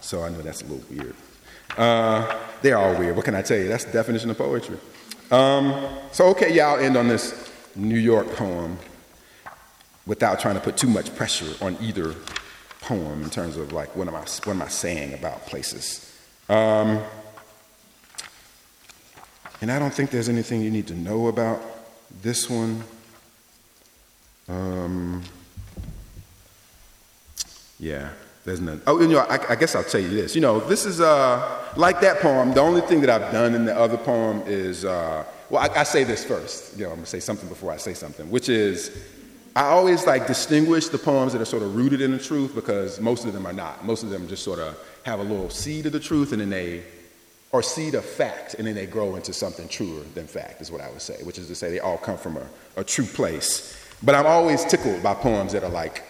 So 0.00 0.22
I 0.24 0.30
know 0.30 0.42
that's 0.42 0.62
a 0.62 0.64
little 0.64 0.84
weird. 0.90 1.14
Uh, 1.78 2.36
they're 2.60 2.76
all 2.76 2.94
weird. 2.98 3.14
What 3.14 3.24
can 3.24 3.36
I 3.36 3.42
tell 3.42 3.56
you? 3.56 3.68
That's 3.68 3.84
the 3.84 3.92
definition 3.92 4.28
of 4.30 4.36
poetry. 4.36 4.76
Um, 5.30 5.88
so, 6.10 6.26
okay, 6.30 6.52
yeah, 6.52 6.68
I'll 6.68 6.80
end 6.80 6.96
on 6.96 7.06
this 7.06 7.50
New 7.76 7.98
York 7.98 8.26
poem 8.34 8.78
without 10.04 10.40
trying 10.40 10.56
to 10.56 10.60
put 10.60 10.76
too 10.76 10.88
much 10.88 11.14
pressure 11.14 11.54
on 11.64 11.76
either 11.80 12.14
poem 12.80 13.22
in 13.22 13.30
terms 13.30 13.56
of 13.56 13.72
like, 13.72 13.94
what 13.94 14.08
am 14.08 14.16
I, 14.16 14.20
what 14.20 14.48
am 14.48 14.62
I 14.62 14.68
saying 14.68 15.14
about 15.14 15.46
places? 15.46 16.12
Um, 16.48 17.00
and 19.60 19.70
I 19.70 19.78
don't 19.78 19.92
think 19.94 20.10
there's 20.10 20.28
anything 20.28 20.62
you 20.62 20.70
need 20.70 20.86
to 20.88 20.94
know 20.94 21.28
about 21.28 21.62
this 22.22 22.48
one. 22.50 22.82
Um, 24.48 25.22
yeah, 27.78 28.10
there's 28.48 28.60
none. 28.60 28.80
Oh, 28.86 29.00
you 29.00 29.08
know, 29.08 29.18
I, 29.20 29.52
I, 29.52 29.56
guess 29.56 29.74
I'll 29.74 29.84
tell 29.84 30.00
you 30.00 30.08
this. 30.08 30.34
You 30.34 30.40
know, 30.40 30.58
this 30.58 30.86
is 30.86 31.00
uh, 31.00 31.72
like 31.76 32.00
that 32.00 32.20
poem. 32.20 32.52
The 32.52 32.60
only 32.60 32.80
thing 32.80 33.00
that 33.02 33.10
I've 33.10 33.30
done 33.30 33.54
in 33.54 33.64
the 33.64 33.78
other 33.78 33.98
poem 33.98 34.42
is, 34.46 34.84
uh, 34.84 35.24
well, 35.50 35.62
I, 35.62 35.80
I 35.80 35.82
say 35.82 36.04
this 36.04 36.24
first. 36.24 36.76
You 36.76 36.84
know, 36.84 36.90
I'm 36.90 36.96
gonna 36.96 37.06
say 37.06 37.20
something 37.20 37.48
before 37.48 37.70
I 37.70 37.76
say 37.76 37.94
something, 37.94 38.30
which 38.30 38.48
is, 38.48 38.96
I 39.54 39.64
always 39.64 40.06
like 40.06 40.26
distinguish 40.26 40.88
the 40.88 40.98
poems 40.98 41.32
that 41.34 41.42
are 41.42 41.46
sort 41.46 41.62
of 41.62 41.76
rooted 41.76 42.00
in 42.00 42.10
the 42.10 42.18
truth 42.18 42.54
because 42.54 43.00
most 43.00 43.24
of 43.24 43.32
them 43.32 43.46
are 43.46 43.52
not. 43.52 43.84
Most 43.84 44.02
of 44.02 44.10
them 44.10 44.26
just 44.28 44.42
sort 44.42 44.58
of 44.58 44.78
have 45.04 45.20
a 45.20 45.24
little 45.24 45.50
seed 45.50 45.86
of 45.86 45.92
the 45.92 46.00
truth 46.00 46.32
and 46.32 46.40
then 46.40 46.50
they, 46.50 46.82
or 47.52 47.62
seed 47.62 47.94
of 47.94 48.04
fact, 48.04 48.54
and 48.54 48.66
then 48.66 48.74
they 48.74 48.86
grow 48.86 49.16
into 49.16 49.32
something 49.32 49.68
truer 49.68 50.02
than 50.14 50.26
fact, 50.26 50.60
is 50.60 50.70
what 50.70 50.80
I 50.80 50.90
would 50.90 51.02
say, 51.02 51.22
which 51.22 51.38
is 51.38 51.48
to 51.48 51.54
say 51.54 51.70
they 51.70 51.80
all 51.80 51.98
come 51.98 52.16
from 52.16 52.36
a, 52.36 52.46
a 52.76 52.84
true 52.84 53.06
place. 53.06 53.76
But 54.02 54.14
I'm 54.14 54.26
always 54.26 54.64
tickled 54.64 55.02
by 55.02 55.14
poems 55.14 55.52
that 55.52 55.64
are 55.64 55.70
like 55.70 56.04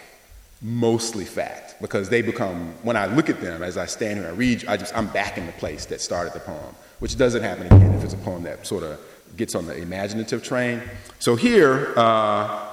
mostly 0.61 1.25
fact 1.25 1.81
because 1.81 2.09
they 2.09 2.21
become 2.21 2.73
when 2.83 2.97
i 2.97 3.05
look 3.05 3.29
at 3.29 3.39
them 3.39 3.63
as 3.63 3.77
i 3.77 3.85
stand 3.85 4.19
here 4.19 4.27
and 4.27 4.37
read 4.37 4.65
i 4.67 4.75
just 4.75 4.95
i'm 4.95 5.07
back 5.07 5.37
in 5.37 5.45
the 5.45 5.51
place 5.53 5.85
that 5.85 6.01
started 6.01 6.33
the 6.33 6.39
poem 6.41 6.75
which 6.99 7.17
doesn't 7.17 7.43
happen 7.43 7.65
again 7.67 7.93
if 7.93 8.03
it's 8.03 8.13
a 8.13 8.17
poem 8.17 8.43
that 8.43 8.67
sort 8.67 8.83
of 8.83 8.99
gets 9.37 9.55
on 9.55 9.65
the 9.65 9.75
imaginative 9.75 10.43
train. 10.43 10.81
So 11.19 11.35
here 11.35 11.93
uh, 11.97 12.65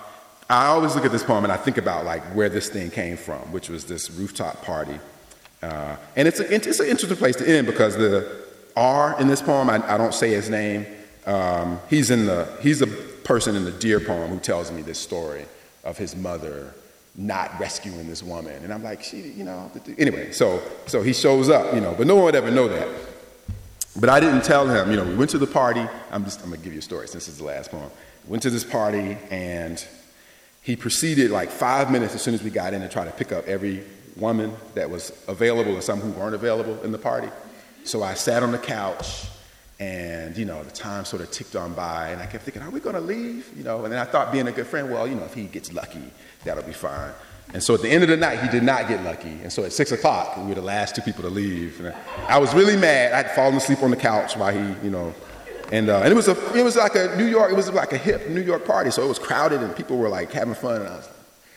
i 0.48 0.66
always 0.66 0.94
look 0.94 1.04
at 1.04 1.12
this 1.12 1.24
poem 1.24 1.44
and 1.44 1.52
i 1.52 1.56
think 1.56 1.76
about 1.76 2.04
like 2.04 2.22
where 2.34 2.48
this 2.48 2.68
thing 2.68 2.90
came 2.90 3.16
from 3.16 3.40
which 3.52 3.68
was 3.68 3.84
this 3.84 4.10
rooftop 4.10 4.62
party. 4.62 4.98
Uh, 5.62 5.96
and 6.16 6.28
it's, 6.28 6.38
a, 6.38 6.54
it's 6.54 6.80
an 6.80 6.86
interesting 6.86 7.16
place 7.16 7.34
to 7.36 7.48
end 7.48 7.66
because 7.66 7.96
the 7.96 8.44
r 8.76 9.18
in 9.20 9.26
this 9.26 9.42
poem 9.42 9.70
i, 9.70 9.94
I 9.94 9.96
don't 9.96 10.14
say 10.14 10.30
his 10.30 10.50
name 10.50 10.86
um, 11.26 11.80
he's 11.90 12.10
in 12.10 12.26
the 12.26 12.48
he's 12.60 12.78
the 12.78 12.86
person 12.86 13.56
in 13.56 13.64
the 13.64 13.72
deer 13.72 13.98
poem 13.98 14.30
who 14.30 14.38
tells 14.38 14.70
me 14.70 14.82
this 14.82 14.98
story 14.98 15.46
of 15.82 15.98
his 15.98 16.14
mother 16.14 16.72
not 17.16 17.58
rescuing 17.58 18.06
this 18.08 18.22
woman. 18.22 18.62
And 18.62 18.72
I'm 18.72 18.82
like, 18.82 19.02
she, 19.02 19.18
you 19.18 19.44
know, 19.44 19.70
anyway, 19.98 20.32
so, 20.32 20.62
so 20.86 21.02
he 21.02 21.12
shows 21.12 21.48
up, 21.48 21.74
you 21.74 21.80
know, 21.80 21.94
but 21.96 22.06
no 22.06 22.14
one 22.14 22.24
would 22.24 22.34
ever 22.34 22.50
know 22.50 22.68
that. 22.68 22.88
But 23.98 24.10
I 24.10 24.20
didn't 24.20 24.44
tell 24.44 24.68
him, 24.68 24.90
you 24.90 24.96
know, 24.96 25.04
we 25.04 25.14
went 25.14 25.30
to 25.30 25.38
the 25.38 25.46
party. 25.46 25.86
I'm 26.10 26.24
just, 26.24 26.42
I'm 26.42 26.50
gonna 26.50 26.62
give 26.62 26.74
you 26.74 26.80
a 26.80 26.82
story 26.82 27.08
since 27.08 27.24
this 27.26 27.34
is 27.34 27.38
the 27.38 27.44
last 27.44 27.70
poem. 27.70 27.90
Went 28.26 28.42
to 28.42 28.50
this 28.50 28.64
party 28.64 29.16
and 29.30 29.82
he 30.60 30.76
proceeded 30.76 31.30
like 31.30 31.48
five 31.48 31.90
minutes 31.90 32.14
as 32.14 32.20
soon 32.20 32.34
as 32.34 32.42
we 32.42 32.50
got 32.50 32.74
in 32.74 32.82
to 32.82 32.88
try 32.88 33.04
to 33.04 33.12
pick 33.12 33.32
up 33.32 33.46
every 33.46 33.82
woman 34.16 34.52
that 34.74 34.90
was 34.90 35.12
available 35.28 35.74
and 35.74 35.82
some 35.82 36.00
who 36.00 36.10
weren't 36.10 36.34
available 36.34 36.82
in 36.82 36.92
the 36.92 36.98
party. 36.98 37.28
So 37.84 38.02
I 38.02 38.14
sat 38.14 38.42
on 38.42 38.52
the 38.52 38.58
couch 38.58 39.28
and, 39.78 40.36
you 40.36 40.44
know, 40.46 40.62
the 40.62 40.70
time 40.70 41.04
sort 41.04 41.22
of 41.22 41.30
ticked 41.30 41.54
on 41.54 41.74
by 41.74 42.08
and 42.08 42.22
I 42.22 42.26
kept 42.26 42.44
thinking, 42.44 42.62
are 42.62 42.70
we 42.70 42.80
gonna 42.80 43.00
leave? 43.00 43.50
You 43.56 43.64
know, 43.64 43.84
and 43.84 43.92
then 43.92 44.00
I 44.00 44.04
thought 44.04 44.32
being 44.32 44.48
a 44.48 44.52
good 44.52 44.66
friend, 44.66 44.90
well, 44.90 45.06
you 45.06 45.14
know, 45.14 45.24
if 45.24 45.34
he 45.34 45.44
gets 45.44 45.72
lucky, 45.72 46.10
that'll 46.44 46.64
be 46.64 46.72
fine. 46.72 47.12
And 47.52 47.62
so 47.62 47.74
at 47.74 47.82
the 47.82 47.88
end 47.88 48.02
of 48.02 48.08
the 48.08 48.16
night, 48.16 48.40
he 48.40 48.48
did 48.48 48.62
not 48.62 48.88
get 48.88 49.04
lucky. 49.04 49.28
And 49.42 49.52
so 49.52 49.64
at 49.64 49.72
six 49.72 49.92
o'clock, 49.92 50.36
we 50.36 50.44
were 50.44 50.54
the 50.54 50.62
last 50.62 50.96
two 50.96 51.02
people 51.02 51.22
to 51.22 51.30
leave. 51.30 51.80
And 51.80 51.94
I 52.26 52.38
was 52.38 52.52
really 52.54 52.76
mad. 52.76 53.12
I'd 53.12 53.30
fallen 53.32 53.54
asleep 53.54 53.82
on 53.82 53.90
the 53.90 53.96
couch 53.96 54.36
while 54.36 54.52
he, 54.52 54.84
you 54.84 54.90
know, 54.90 55.14
and, 55.70 55.88
uh, 55.88 55.98
and 55.98 56.12
it 56.12 56.16
was 56.16 56.28
a, 56.28 56.56
it 56.56 56.62
was 56.62 56.76
like 56.76 56.94
a 56.94 57.14
New 57.16 57.26
York, 57.26 57.50
it 57.50 57.54
was 57.54 57.72
like 57.72 57.92
a 57.92 57.98
hip 57.98 58.28
New 58.28 58.40
York 58.40 58.64
party. 58.64 58.90
So 58.90 59.04
it 59.04 59.08
was 59.08 59.18
crowded 59.18 59.62
and 59.62 59.74
people 59.76 59.96
were 59.96 60.08
like 60.08 60.32
having 60.32 60.54
fun. 60.54 60.82
And 60.82 60.88
I 60.88 60.96
was, 60.96 61.08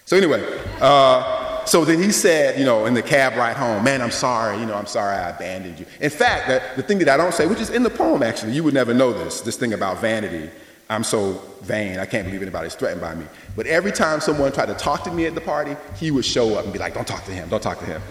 so 0.05 0.17
anyway, 0.17 0.43
uh, 0.81 1.48
so 1.69 1.85
then 1.85 2.01
he 2.01 2.11
said, 2.11 2.57
you 2.57 2.65
know, 2.65 2.87
in 2.87 2.95
the 2.95 3.03
cab 3.03 3.35
ride 3.35 3.55
home, 3.55 3.83
man, 3.83 4.01
I'm 4.01 4.09
sorry, 4.09 4.57
you 4.59 4.65
know, 4.65 4.73
I'm 4.73 4.87
sorry 4.87 5.15
I 5.15 5.29
abandoned 5.29 5.79
you. 5.79 5.85
In 6.01 6.09
fact, 6.09 6.47
the, 6.47 6.81
the 6.81 6.87
thing 6.87 6.97
that 6.97 7.09
I 7.09 7.15
don't 7.15 7.31
say, 7.31 7.45
which 7.45 7.59
is 7.59 7.69
in 7.69 7.83
the 7.83 7.91
poem 7.91 8.23
actually, 8.23 8.53
you 8.53 8.63
would 8.63 8.73
never 8.73 8.91
know 8.91 9.13
this, 9.13 9.41
this 9.41 9.55
thing 9.55 9.73
about 9.73 9.99
vanity. 9.99 10.49
I'm 10.89 11.03
so 11.03 11.33
vain, 11.61 11.99
I 11.99 12.07
can't 12.07 12.25
believe 12.25 12.41
anybody's 12.41 12.73
threatened 12.73 13.01
by 13.01 13.13
me. 13.13 13.27
But 13.55 13.67
every 13.67 13.91
time 13.91 14.19
someone 14.19 14.51
tried 14.51 14.65
to 14.69 14.73
talk 14.73 15.03
to 15.03 15.11
me 15.11 15.27
at 15.27 15.35
the 15.35 15.41
party, 15.41 15.75
he 15.95 16.09
would 16.09 16.25
show 16.25 16.55
up 16.55 16.63
and 16.63 16.73
be 16.73 16.79
like, 16.79 16.95
don't 16.95 17.07
talk 17.07 17.23
to 17.25 17.31
him, 17.31 17.47
don't 17.49 17.61
talk 17.61 17.77
to 17.77 17.85
him. 17.85 18.01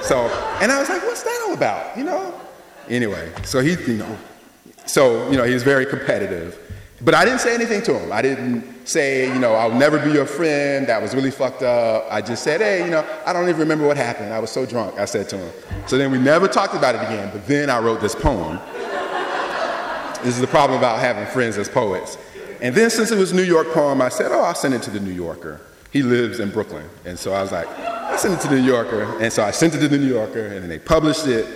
So, 0.00 0.16
and 0.62 0.72
I 0.72 0.80
was 0.80 0.88
like, 0.88 1.02
what's 1.02 1.22
that 1.22 1.44
all 1.46 1.52
about, 1.52 1.98
you 1.98 2.04
know? 2.04 2.40
Anyway, 2.88 3.30
so 3.44 3.60
he, 3.60 3.72
you 3.72 3.98
know, 3.98 4.18
so, 4.86 5.30
you 5.30 5.36
know, 5.36 5.44
he 5.44 5.52
was 5.52 5.62
very 5.62 5.84
competitive. 5.84 6.58
But 7.04 7.14
I 7.14 7.24
didn't 7.24 7.40
say 7.40 7.52
anything 7.54 7.82
to 7.82 7.98
him. 7.98 8.12
I 8.12 8.22
didn't 8.22 8.86
say, 8.86 9.26
you 9.26 9.40
know, 9.40 9.54
I'll 9.54 9.76
never 9.76 9.98
be 9.98 10.12
your 10.12 10.26
friend. 10.26 10.86
That 10.86 11.02
was 11.02 11.14
really 11.14 11.32
fucked 11.32 11.62
up. 11.62 12.06
I 12.08 12.20
just 12.20 12.44
said, 12.44 12.60
hey, 12.60 12.84
you 12.84 12.90
know, 12.90 13.04
I 13.26 13.32
don't 13.32 13.48
even 13.48 13.60
remember 13.60 13.86
what 13.86 13.96
happened. 13.96 14.32
I 14.32 14.38
was 14.38 14.50
so 14.50 14.64
drunk, 14.64 14.98
I 14.98 15.04
said 15.04 15.28
to 15.30 15.38
him. 15.38 15.52
So 15.86 15.98
then 15.98 16.12
we 16.12 16.18
never 16.18 16.46
talked 16.46 16.74
about 16.74 16.94
it 16.94 17.02
again. 17.02 17.30
But 17.32 17.46
then 17.46 17.70
I 17.70 17.80
wrote 17.80 18.00
this 18.00 18.14
poem. 18.14 18.60
This 20.22 20.36
is 20.36 20.40
the 20.40 20.46
problem 20.46 20.78
about 20.78 21.00
having 21.00 21.26
friends 21.26 21.58
as 21.58 21.68
poets. 21.68 22.16
And 22.60 22.72
then 22.72 22.90
since 22.90 23.10
it 23.10 23.18
was 23.18 23.32
New 23.32 23.42
York 23.42 23.72
poem, 23.72 24.00
I 24.00 24.08
said, 24.08 24.30
oh, 24.30 24.42
I'll 24.42 24.54
send 24.54 24.72
it 24.74 24.82
to 24.82 24.90
the 24.90 25.00
New 25.00 25.10
Yorker. 25.10 25.60
He 25.90 26.02
lives 26.02 26.38
in 26.38 26.50
Brooklyn. 26.50 26.88
And 27.04 27.18
so 27.18 27.32
I 27.32 27.42
was 27.42 27.50
like, 27.50 27.66
I'll 27.68 28.18
send 28.18 28.34
it 28.34 28.40
to 28.42 28.48
the 28.48 28.54
New 28.54 28.66
Yorker. 28.66 29.20
And 29.20 29.32
so 29.32 29.42
I 29.42 29.50
sent 29.50 29.74
it 29.74 29.80
to 29.80 29.88
the 29.88 29.98
New 29.98 30.06
Yorker, 30.06 30.46
and 30.46 30.62
then 30.62 30.68
they 30.68 30.78
published 30.78 31.26
it. 31.26 31.46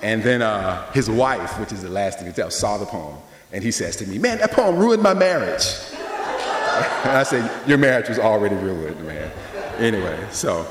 And 0.00 0.22
then 0.22 0.40
uh, 0.40 0.88
his 0.92 1.10
wife, 1.10 1.58
which 1.58 1.72
is 1.72 1.82
the 1.82 1.88
last 1.88 2.20
thing 2.20 2.28
to 2.28 2.32
tell, 2.32 2.52
saw 2.52 2.78
the 2.78 2.86
poem. 2.86 3.16
And 3.52 3.64
he 3.64 3.70
says 3.70 3.96
to 3.96 4.06
me, 4.06 4.18
man, 4.18 4.38
that 4.38 4.52
poem 4.52 4.76
ruined 4.76 5.02
my 5.02 5.14
marriage. 5.14 5.64
and 5.92 7.16
I 7.16 7.22
said, 7.22 7.50
your 7.68 7.78
marriage 7.78 8.08
was 8.08 8.18
already 8.18 8.56
ruined, 8.56 9.00
man. 9.06 9.30
Anyway, 9.78 10.18
so 10.30 10.66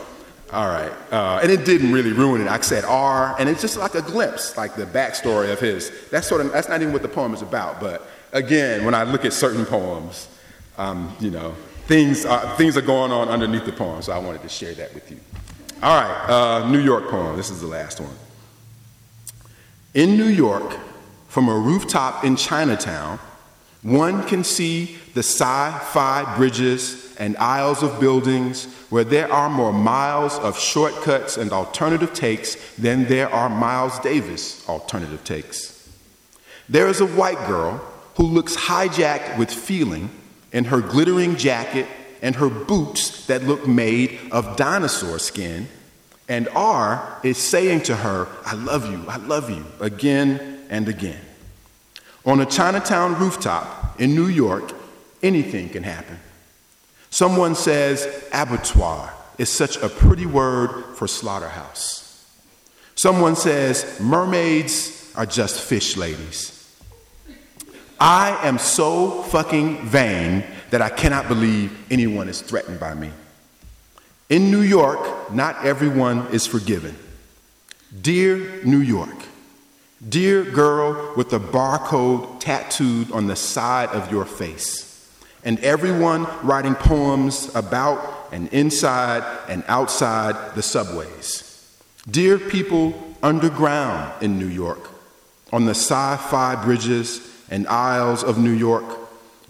all 0.52 0.68
right. 0.70 0.92
Uh, 1.12 1.40
and 1.42 1.52
it 1.52 1.66
didn't 1.66 1.92
really 1.92 2.14
ruin 2.14 2.42
it. 2.42 2.48
I 2.48 2.60
said 2.62 2.86
R, 2.86 3.36
and 3.38 3.50
it's 3.50 3.62
just 3.62 3.76
like 3.78 3.96
a 3.96 4.02
glimpse, 4.02 4.56
like 4.56 4.76
the 4.76 4.86
backstory 4.86 5.52
of 5.52 5.60
his. 5.60 5.92
That's 6.10 6.28
sort 6.28 6.42
of 6.42 6.54
that's 6.54 6.70
not 6.70 6.82
even 6.82 6.94
what 6.94 7.02
the 7.02 7.10
poem 7.10 7.34
is 7.34 7.42
about. 7.42 7.82
But 7.82 8.08
again, 8.32 8.86
when 8.86 8.94
I 8.94 9.04
look 9.04 9.26
at 9.26 9.34
certain 9.34 9.66
poems, 9.66 10.30
um, 10.78 11.14
you 11.20 11.32
know, 11.32 11.54
things 11.88 12.26
are, 12.26 12.56
things 12.56 12.78
are 12.78 12.82
going 12.82 13.12
on 13.12 13.28
underneath 13.28 13.66
the 13.66 13.74
poem. 13.74 14.02
So 14.02 14.14
I 14.14 14.20
wanted 14.20 14.42
to 14.44 14.50
share 14.50 14.74
that 14.76 14.94
with 14.94 15.12
you. 15.12 15.20
All 15.84 16.02
right, 16.02 16.30
uh, 16.30 16.70
New 16.70 16.80
York 16.80 17.10
poem. 17.10 17.36
This 17.36 17.50
is 17.50 17.60
the 17.60 17.68
last 17.68 18.00
one. 18.00 18.16
In 19.94 20.16
New 20.16 20.28
York, 20.28 20.78
from 21.28 21.50
a 21.50 21.58
rooftop 21.58 22.24
in 22.24 22.36
Chinatown, 22.36 23.20
one 23.84 24.24
can 24.28 24.44
see 24.44 24.98
the 25.14 25.22
sci 25.22 25.80
fi 25.92 26.36
bridges 26.36 27.16
and 27.20 27.38
aisles 27.38 27.84
of 27.84 28.00
buildings 28.00 28.66
where 28.90 29.04
there 29.04 29.32
are 29.32 29.50
more 29.50 29.74
miles 29.74 30.38
of 30.40 30.58
shortcuts 30.58 31.38
and 31.38 31.52
alternative 31.52 32.14
takes 32.14 32.56
than 32.76 33.06
there 33.06 33.30
are 33.30 33.50
Miles 33.50 34.00
Davis 34.00 34.68
alternative 34.70 35.24
takes. 35.24 35.90
There 36.70 36.88
is 36.88 37.02
a 37.02 37.06
white 37.06 37.40
girl 37.48 37.82
who 38.16 38.24
looks 38.24 38.56
hijacked 38.56 39.38
with 39.38 39.52
feeling 39.52 40.10
in 40.52 40.66
her 40.66 40.82
glittering 40.82 41.36
jacket 41.36 41.88
and 42.22 42.36
her 42.36 42.50
boots 42.50 43.26
that 43.28 43.44
look 43.44 43.68
made 43.68 44.20
of 44.32 44.58
dinosaur 44.58 45.20
skin. 45.20 45.68
And 46.28 46.50
R 46.50 47.20
is 47.24 47.38
saying 47.38 47.82
to 47.84 47.96
her, 47.96 48.28
I 48.46 48.56
love 48.56 48.90
you, 48.92 49.04
I 49.08 49.18
love 49.18 49.50
you, 49.50 49.66
again 49.80 50.57
and 50.70 50.88
again. 50.88 51.22
On 52.26 52.40
a 52.40 52.46
Chinatown 52.46 53.18
rooftop 53.20 54.00
in 54.00 54.14
New 54.16 54.28
York, 54.28 54.74
anything 55.24 55.70
can 55.70 55.84
happen. 55.84 56.20
Someone 57.10 57.56
says 57.56 58.06
abattoir 58.34 59.14
is 59.38 59.50
such 59.50 59.78
a 59.78 59.90
pretty 59.90 60.26
word 60.26 60.96
for 60.96 61.08
slaughterhouse. 61.08 62.26
Someone 62.96 63.36
says 63.36 64.00
mermaids 64.02 65.12
are 65.16 65.26
just 65.26 65.62
fish 65.62 65.96
ladies. 65.96 66.54
I 68.00 68.46
am 68.46 68.58
so 68.58 69.24
fucking 69.24 69.86
vain 69.88 70.44
that 70.70 70.82
I 70.82 70.90
cannot 70.90 71.28
believe 71.28 71.76
anyone 71.92 72.30
is 72.30 72.42
threatened 72.42 72.80
by 72.80 72.94
me. 72.94 73.12
In 74.30 74.52
New 74.52 74.62
York, 74.62 75.32
not 75.32 75.66
everyone 75.66 76.28
is 76.28 76.46
forgiven. 76.46 76.96
Dear 78.02 78.62
New 78.66 78.80
York, 78.82 79.16
dear 80.10 80.44
girl 80.44 81.14
with 81.16 81.32
the 81.32 81.40
barcode 81.40 82.40
tattooed 82.40 83.12
on 83.12 83.26
the 83.26 83.36
side 83.36 83.90
of 83.90 84.12
your 84.12 84.26
face 84.26 84.88
and 85.44 85.60
everyone 85.62 86.28
writing 86.44 86.76
poems 86.76 87.54
about 87.56 88.30
and 88.32 88.48
inside 88.50 89.24
and 89.48 89.64
outside 89.68 90.54
the 90.56 90.62
subways. 90.62 91.44
Dear 92.10 92.38
people 92.38 93.16
underground 93.24 94.12
in 94.22 94.38
New 94.38 94.48
York, 94.48 94.90
on 95.52 95.66
the 95.66 95.74
sci 95.74 96.18
fi 96.30 96.64
bridges 96.64 97.46
and 97.50 97.68
aisles 97.68 98.24
of 98.24 98.38
New 98.38 98.52
York, 98.52 98.86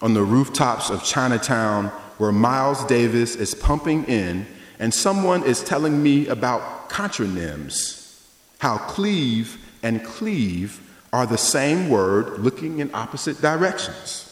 on 0.02 0.14
the 0.14 0.24
rooftops 0.24 0.90
of 0.90 1.04
Chinatown, 1.04 1.88
where 2.20 2.32
Miles 2.32 2.86
Davis 2.86 3.36
is 3.36 3.54
pumping 3.54 4.06
in 4.06 4.46
and 4.80 4.94
someone 4.94 5.44
is 5.44 5.64
telling 5.64 6.02
me 6.02 6.28
about 6.28 6.90
contronyms. 6.90 7.96
how 8.60 8.78
cleave 8.78 9.58
and 9.84 10.04
cleave 10.04 10.82
are 11.14 11.26
the 11.26 11.38
same 11.38 11.90
word 11.90 12.40
looking 12.40 12.80
in 12.80 12.94
opposite 12.94 13.42
directions. 13.42 14.24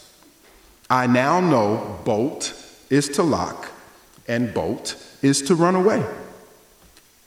I 0.90 1.08
now 1.08 1.40
know 1.40 2.00
bolt 2.04 2.54
is 2.90 3.10
to 3.10 3.24
lock 3.24 3.72
and 4.28 4.54
bolt 4.54 4.96
is 5.22 5.42
to 5.44 5.56
run 5.56 5.76
away. 5.76 6.04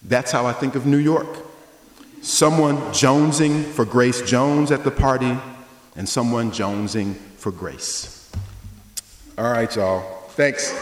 That's 0.02 0.30
how 0.30 0.46
I 0.46 0.52
think 0.52 0.74
of 0.74 0.86
New 0.86 0.98
York. 0.98 1.28
Someone 2.22 2.76
jonesing 2.92 3.64
for 3.64 3.84
Grace 3.84 4.22
Jones 4.22 4.70
at 4.70 4.84
the 4.84 4.90
party 4.90 5.36
and 5.96 6.08
someone 6.08 6.50
jonesing 6.50 7.14
for 7.36 7.52
grace. 7.52 8.30
All 9.36 9.50
right, 9.50 9.74
y'all. 9.74 10.00
Thanks. 10.30 10.72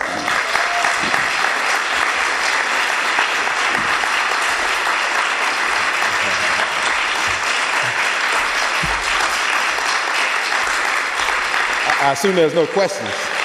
I 12.07 12.13
assume 12.13 12.37
there's 12.37 12.55
no 12.55 12.69
questions. 12.69 13.36